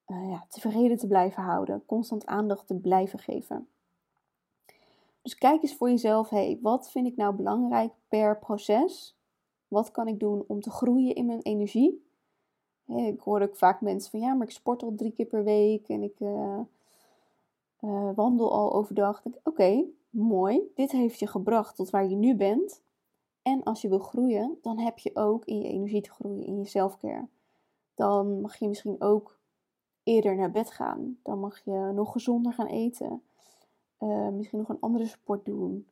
uh, 0.06 0.30
ja, 0.30 0.46
tevreden 0.48 0.96
te 0.96 1.06
blijven 1.06 1.42
houden, 1.42 1.82
constant 1.86 2.26
aandacht 2.26 2.66
te 2.66 2.74
blijven 2.74 3.18
geven. 3.18 3.68
Dus 5.22 5.34
kijk 5.34 5.62
eens 5.62 5.74
voor 5.74 5.88
jezelf, 5.88 6.28
hey, 6.28 6.58
wat 6.62 6.90
vind 6.90 7.06
ik 7.06 7.16
nou 7.16 7.34
belangrijk 7.34 7.92
per 8.08 8.38
proces? 8.38 9.16
Wat 9.68 9.90
kan 9.90 10.08
ik 10.08 10.20
doen 10.20 10.44
om 10.46 10.60
te 10.60 10.70
groeien 10.70 11.14
in 11.14 11.26
mijn 11.26 11.42
energie? 11.42 12.08
ik 12.96 13.20
hoor 13.20 13.40
ook 13.40 13.56
vaak 13.56 13.80
mensen 13.80 14.10
van 14.10 14.20
ja, 14.20 14.34
maar 14.34 14.46
ik 14.46 14.52
sport 14.52 14.82
al 14.82 14.94
drie 14.94 15.12
keer 15.12 15.26
per 15.26 15.44
week 15.44 15.88
en 15.88 16.02
ik 16.02 16.20
uh, 16.20 16.58
uh, 17.80 18.10
wandel 18.14 18.52
al 18.52 18.72
overdag. 18.72 19.22
Oké, 19.44 19.84
mooi. 20.10 20.70
Dit 20.74 20.90
heeft 20.90 21.18
je 21.18 21.26
gebracht 21.26 21.76
tot 21.76 21.90
waar 21.90 22.08
je 22.08 22.16
nu 22.16 22.34
bent. 22.34 22.82
En 23.42 23.62
als 23.62 23.82
je 23.82 23.88
wil 23.88 23.98
groeien, 23.98 24.58
dan 24.62 24.78
heb 24.78 24.98
je 24.98 25.10
ook 25.14 25.44
in 25.44 25.58
je 25.58 25.68
energie 25.68 26.02
te 26.02 26.10
groeien, 26.10 26.46
in 26.46 26.58
je 26.58 26.66
selfcare. 26.66 27.28
Dan 27.94 28.40
mag 28.40 28.56
je 28.56 28.68
misschien 28.68 29.00
ook 29.00 29.38
eerder 30.02 30.36
naar 30.36 30.50
bed 30.50 30.70
gaan. 30.70 31.18
Dan 31.22 31.38
mag 31.38 31.64
je 31.64 31.90
nog 31.94 32.12
gezonder 32.12 32.52
gaan 32.52 32.66
eten. 32.66 33.22
Uh, 34.00 34.28
misschien 34.28 34.58
nog 34.58 34.68
een 34.68 34.80
andere 34.80 35.06
sport 35.06 35.44
doen. 35.44 35.86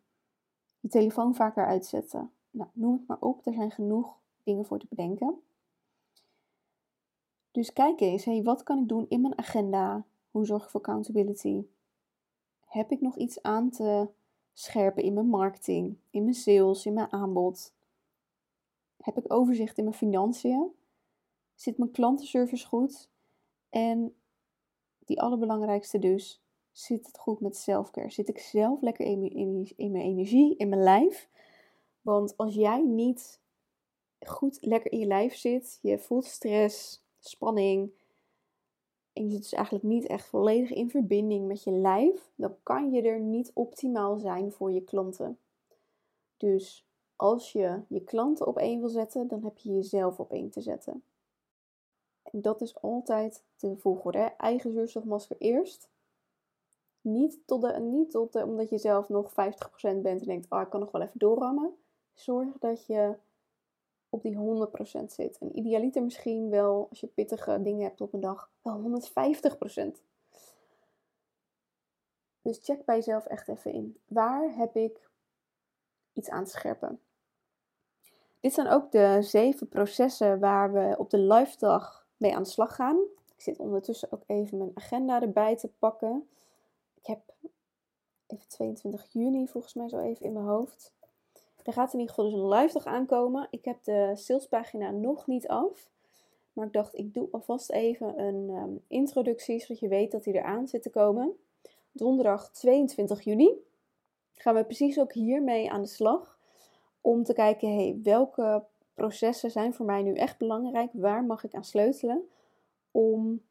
Je 0.81 0.89
telefoon 0.89 1.35
vaker 1.35 1.67
uitzetten. 1.67 2.31
Nou, 2.51 2.71
noem 2.73 2.93
het 2.93 3.07
maar 3.07 3.21
op. 3.21 3.47
Er 3.47 3.53
zijn 3.53 3.71
genoeg 3.71 4.19
dingen 4.43 4.65
voor 4.65 4.79
te 4.79 4.87
bedenken. 4.89 5.43
Dus 7.51 7.73
kijk 7.73 8.01
eens, 8.01 8.25
hey, 8.25 8.43
wat 8.43 8.63
kan 8.63 8.79
ik 8.79 8.89
doen 8.89 9.07
in 9.09 9.21
mijn 9.21 9.39
agenda? 9.39 10.05
Hoe 10.31 10.47
zorg 10.47 10.65
ik 10.65 10.71
voor 10.71 10.81
accountability? 10.81 11.67
Heb 12.67 12.91
ik 12.91 13.01
nog 13.01 13.17
iets 13.17 13.43
aan 13.43 13.71
te 13.71 14.09
scherpen 14.59 15.03
in 15.03 15.13
mijn 15.15 15.29
marketing, 15.29 15.97
in 16.11 16.23
mijn 16.23 16.35
sales, 16.35 16.87
in 16.87 16.93
mijn 16.93 17.13
aanbod? 17.13 17.75
Heb 18.97 19.19
ik 19.19 19.33
overzicht 19.33 19.79
in 19.79 19.85
mijn 19.85 19.97
financiën? 19.97 20.71
Zit 21.55 21.79
mijn 21.79 21.91
klantenservice 21.91 22.67
goed? 22.67 23.11
En 23.69 24.15
die 24.99 25.21
allerbelangrijkste 25.21 25.99
dus, 25.99 26.43
zit 26.73 27.07
het 27.07 27.19
goed 27.19 27.41
met 27.41 27.57
selfcare? 27.57 28.11
Zit 28.11 28.29
ik 28.29 28.39
zelf 28.39 28.81
lekker 28.81 29.07
in 29.07 29.23
in 29.77 29.93
mijn 29.93 30.05
energie, 30.05 30.57
in 30.57 30.69
mijn 30.69 30.83
lijf? 30.83 31.29
Want 32.01 32.37
als 32.37 32.55
jij 32.55 32.83
niet 32.83 33.41
goed 34.27 34.59
lekker 34.61 34.93
in 34.93 34.99
je 34.99 35.07
lijf 35.07 35.37
zit, 35.37 35.79
je 35.83 35.99
voelt 35.99 36.25
stress, 36.25 37.05
spanning, 37.19 37.93
en 39.19 39.25
je 39.25 39.31
zit 39.31 39.43
dus 39.43 39.53
eigenlijk 39.53 39.85
niet 39.85 40.07
echt 40.07 40.27
volledig 40.27 40.71
in 40.71 40.91
verbinding 40.91 41.47
met 41.47 41.63
je 41.63 41.71
lijf, 41.71 42.31
dan 42.35 42.57
kan 42.63 42.91
je 42.91 43.03
er 43.03 43.21
niet 43.21 43.51
optimaal 43.55 44.19
zijn 44.19 44.53
voor 44.53 44.73
je 44.73 44.81
klanten. 44.81 45.39
Dus 46.37 46.87
als 47.17 47.53
je 47.53 47.81
je 47.89 48.05
klanten 48.05 48.47
op 48.47 48.59
één 48.59 48.81
wil 48.81 48.89
zetten, 48.89 49.29
dan 49.29 49.45
heb 49.45 49.59
je 49.59 49.75
jezelf 49.75 50.21
op 50.21 50.33
één 50.33 50.51
te 50.51 50.61
zetten. 50.61 51.03
En 52.23 52.43
dat 52.43 52.61
is 52.61 52.81
altijd 52.81 53.43
de 53.57 53.77
volgorde. 53.77 54.19
Eigen 54.19 54.73
zuurstofmasker 54.73 55.37
eerst. 55.39 55.89
Niet, 57.01 57.39
tot 57.45 57.63
de, 57.63 57.81
niet 57.81 58.11
tot 58.11 58.33
de, 58.33 58.45
omdat 58.45 58.71
je 58.71 58.79
zelf 58.79 59.09
nog 59.09 59.31
50% 59.31 59.35
bent 59.81 60.21
en 60.21 60.27
denkt, 60.27 60.47
oh, 60.51 60.61
ik 60.61 60.71
kan 60.71 60.81
nog 60.81 60.91
wel 60.91 61.03
even 61.03 61.19
doorrammen. 61.19 61.77
Zorg 62.15 62.59
dat 62.59 62.87
je 62.87 63.15
op 64.09 64.23
die 64.23 64.37
100% 65.03 65.05
zit. 65.05 65.39
En 65.39 65.59
idealiter 65.59 66.03
misschien 66.03 66.51
wel, 66.51 66.87
als 66.91 67.01
je 67.01 67.07
pittige 67.07 67.63
dingen 67.63 67.83
hebt 67.83 68.01
op 68.01 68.13
een 68.13 68.21
dag, 68.21 68.51
wel 68.63 69.01
150%. 69.97 70.03
Dus 72.43 72.59
check 72.63 72.85
bij 72.85 72.97
jezelf 72.97 73.27
echt 73.27 73.49
even 73.49 73.73
in. 73.73 73.97
Waar 74.07 74.55
heb 74.57 74.77
ik 74.77 75.11
iets 76.13 76.29
aan 76.29 76.45
te 76.45 76.51
scherpen? 76.51 77.01
Dit 78.41 78.53
zijn 78.53 78.69
ook 78.69 78.91
de 78.91 79.19
zeven 79.21 79.69
processen 79.69 80.39
waar 80.39 80.73
we 80.73 80.95
op 80.99 81.11
de 81.11 81.19
live 81.19 81.59
dag 81.59 82.07
mee 82.17 82.35
aan 82.35 82.43
de 82.43 82.49
slag 82.49 82.75
gaan. 82.75 82.97
Ik 83.35 83.41
zit 83.41 83.59
ondertussen 83.59 84.13
ook 84.13 84.23
even 84.27 84.59
mijn 84.59 84.71
agenda 84.75 85.23
erbij 85.23 85.57
te 85.57 85.69
pakken. 85.69 86.29
Ik 86.95 87.07
heb 87.07 87.35
even 88.27 88.49
22 88.49 89.07
juni 89.13 89.49
volgens 89.49 89.75
mij 89.75 89.89
zo 89.89 89.99
even 89.99 90.27
in 90.27 90.33
mijn 90.33 90.45
hoofd. 90.45 90.93
Er 91.69 91.75
gaat 91.75 91.93
in 91.93 91.99
ieder 91.99 92.15
geval 92.15 92.31
dus 92.31 92.41
een 92.41 92.49
live 92.49 92.73
dag 92.73 92.87
aankomen. 92.87 93.49
Ik 93.51 93.65
heb 93.65 93.85
de 93.85 94.11
salespagina 94.15 94.91
nog 94.91 95.27
niet 95.27 95.49
af. 95.49 95.91
Maar 96.53 96.67
ik 96.67 96.73
dacht, 96.73 96.99
ik 96.99 97.15
doe 97.15 97.29
alvast 97.31 97.71
even 97.71 98.21
een 98.21 98.51
um, 98.51 98.85
introductie, 98.87 99.61
zodat 99.61 99.79
je 99.79 99.89
weet 99.89 100.13
dat 100.13 100.25
hij 100.25 100.35
eraan 100.35 100.69
zit 100.69 100.83
te 100.83 100.91
komen. 100.91 101.37
Donderdag 101.93 102.51
22 102.51 103.23
juni 103.23 103.51
gaan 104.35 104.55
we 104.55 104.65
precies 104.65 105.01
ook 105.01 105.13
hiermee 105.13 105.71
aan 105.71 105.83
de 105.83 105.89
slag. 105.89 106.39
Om 107.01 107.25
te 107.25 107.33
kijken, 107.33 108.03
welke 108.03 108.65
processen 108.95 109.51
zijn 109.51 109.75
voor 109.75 109.87
mij 109.87 110.03
nu 110.03 110.15
echt 110.15 110.39
belangrijk? 110.39 110.91
Waar 110.93 111.25
mag 111.25 111.45
ik 111.45 111.55
aan 111.55 111.65
sleutelen? 111.65 112.29
Om 112.91 113.43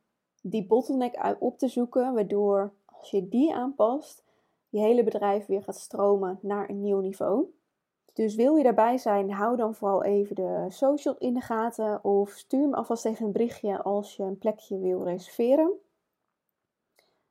die 0.41 0.65
bottleneck 0.65 1.35
op 1.39 1.57
te 1.57 1.67
zoeken, 1.67 2.13
waardoor 2.13 2.73
als 2.85 3.11
je 3.11 3.29
die 3.29 3.53
aanpast, 3.53 4.23
je 4.69 4.79
hele 4.79 5.03
bedrijf 5.03 5.45
weer 5.45 5.63
gaat 5.63 5.79
stromen 5.79 6.39
naar 6.41 6.69
een 6.69 6.81
nieuw 6.81 6.99
niveau. 6.99 7.55
Dus 8.17 8.35
wil 8.35 8.55
je 8.55 8.63
daarbij 8.63 8.97
zijn, 8.97 9.31
hou 9.31 9.55
dan 9.55 9.75
vooral 9.75 10.03
even 10.03 10.35
de 10.35 10.65
social 10.69 11.15
in 11.17 11.33
de 11.33 11.41
gaten 11.41 12.03
of 12.03 12.29
stuur 12.29 12.69
me 12.69 12.75
alvast 12.75 13.05
even 13.05 13.25
een 13.25 13.31
berichtje 13.31 13.81
als 13.81 14.15
je 14.15 14.23
een 14.23 14.37
plekje 14.37 14.79
wil 14.79 15.03
reserveren. 15.03 15.71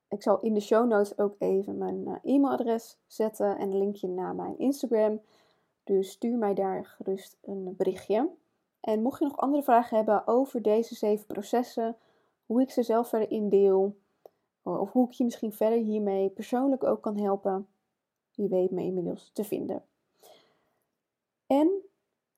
Ik 0.09 0.23
zal 0.23 0.41
in 0.41 0.55
de 0.55 0.61
show 0.61 0.89
notes 0.89 1.19
ook 1.19 1.35
even 1.39 1.79
mijn 1.79 2.07
eh, 2.07 2.35
e-mailadres 2.35 2.99
zetten 3.07 3.59
en 3.59 3.71
een 3.71 3.79
linkje 3.79 4.09
naar 4.09 4.35
mijn 4.35 4.59
Instagram. 4.59 5.21
Dus 5.85 6.11
stuur 6.11 6.39
mij 6.39 6.55
daar 6.55 6.85
gerust 6.85 7.37
een 7.45 7.75
berichtje. 7.77 8.29
En 8.81 9.03
mocht 9.03 9.19
je 9.19 9.25
nog 9.25 9.37
andere 9.37 9.63
vragen 9.63 9.97
hebben 9.97 10.27
over 10.27 10.63
deze 10.63 10.95
zeven 10.95 11.27
processen, 11.27 11.97
hoe 12.47 12.61
ik 12.61 12.71
ze 12.71 12.83
zelf 12.83 13.09
verder 13.09 13.31
indeel, 13.31 13.97
of 14.63 14.93
hoe 14.93 15.07
ik 15.07 15.13
je 15.13 15.25
misschien 15.25 15.53
verder 15.53 15.79
hiermee 15.79 16.29
persoonlijk 16.29 16.85
ook 16.85 17.03
kan 17.03 17.19
helpen, 17.19 17.67
je 18.31 18.49
weet 18.49 18.71
me 18.71 18.83
inmiddels 18.83 19.31
te 19.33 19.45
vinden. 19.45 19.83
En, 21.47 21.71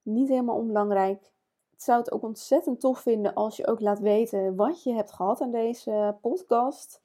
niet 0.02 0.28
helemaal 0.28 0.56
onbelangrijk, 0.56 1.32
ik 1.70 1.80
zou 1.80 1.98
het 1.98 2.12
ook 2.12 2.22
ontzettend 2.22 2.80
tof 2.80 3.00
vinden 3.00 3.34
als 3.34 3.56
je 3.56 3.66
ook 3.66 3.80
laat 3.80 3.98
weten 3.98 4.56
wat 4.56 4.82
je 4.82 4.92
hebt 4.92 5.12
gehad 5.12 5.40
aan 5.40 5.50
deze 5.50 6.16
podcast. 6.20 7.00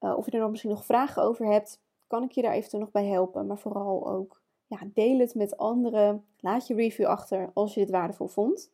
Uh, 0.00 0.16
of 0.16 0.26
je 0.26 0.30
er 0.30 0.40
nog 0.40 0.50
misschien 0.50 0.70
nog 0.70 0.84
vragen 0.84 1.22
over 1.22 1.46
hebt, 1.46 1.80
kan 2.06 2.22
ik 2.22 2.30
je 2.30 2.42
daar 2.42 2.52
eventueel 2.52 2.82
nog 2.82 2.90
bij 2.90 3.06
helpen. 3.06 3.46
Maar 3.46 3.58
vooral 3.58 4.08
ook, 4.08 4.42
ja, 4.66 4.78
deel 4.84 5.18
het 5.18 5.34
met 5.34 5.56
anderen. 5.56 6.24
Laat 6.40 6.66
je 6.66 6.74
review 6.74 7.06
achter 7.06 7.50
als 7.54 7.74
je 7.74 7.80
dit 7.80 7.90
waardevol 7.90 8.26
vond. 8.26 8.70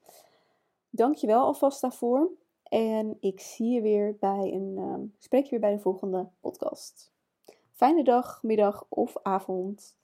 Dank 0.90 1.14
je 1.14 1.26
wel 1.26 1.44
alvast 1.44 1.80
daarvoor. 1.80 2.30
En 2.62 3.16
ik 3.20 3.40
zie 3.40 3.70
je 3.70 3.80
weer 3.80 4.16
bij 4.20 4.52
een, 4.52 4.74
uh, 4.78 4.94
spreek 5.18 5.44
je 5.44 5.50
weer 5.50 5.60
bij 5.60 5.72
de 5.72 5.78
volgende 5.78 6.28
podcast. 6.40 7.12
Fijne 7.72 8.04
dag, 8.04 8.42
middag 8.42 8.86
of 8.88 9.16
avond. 9.22 9.96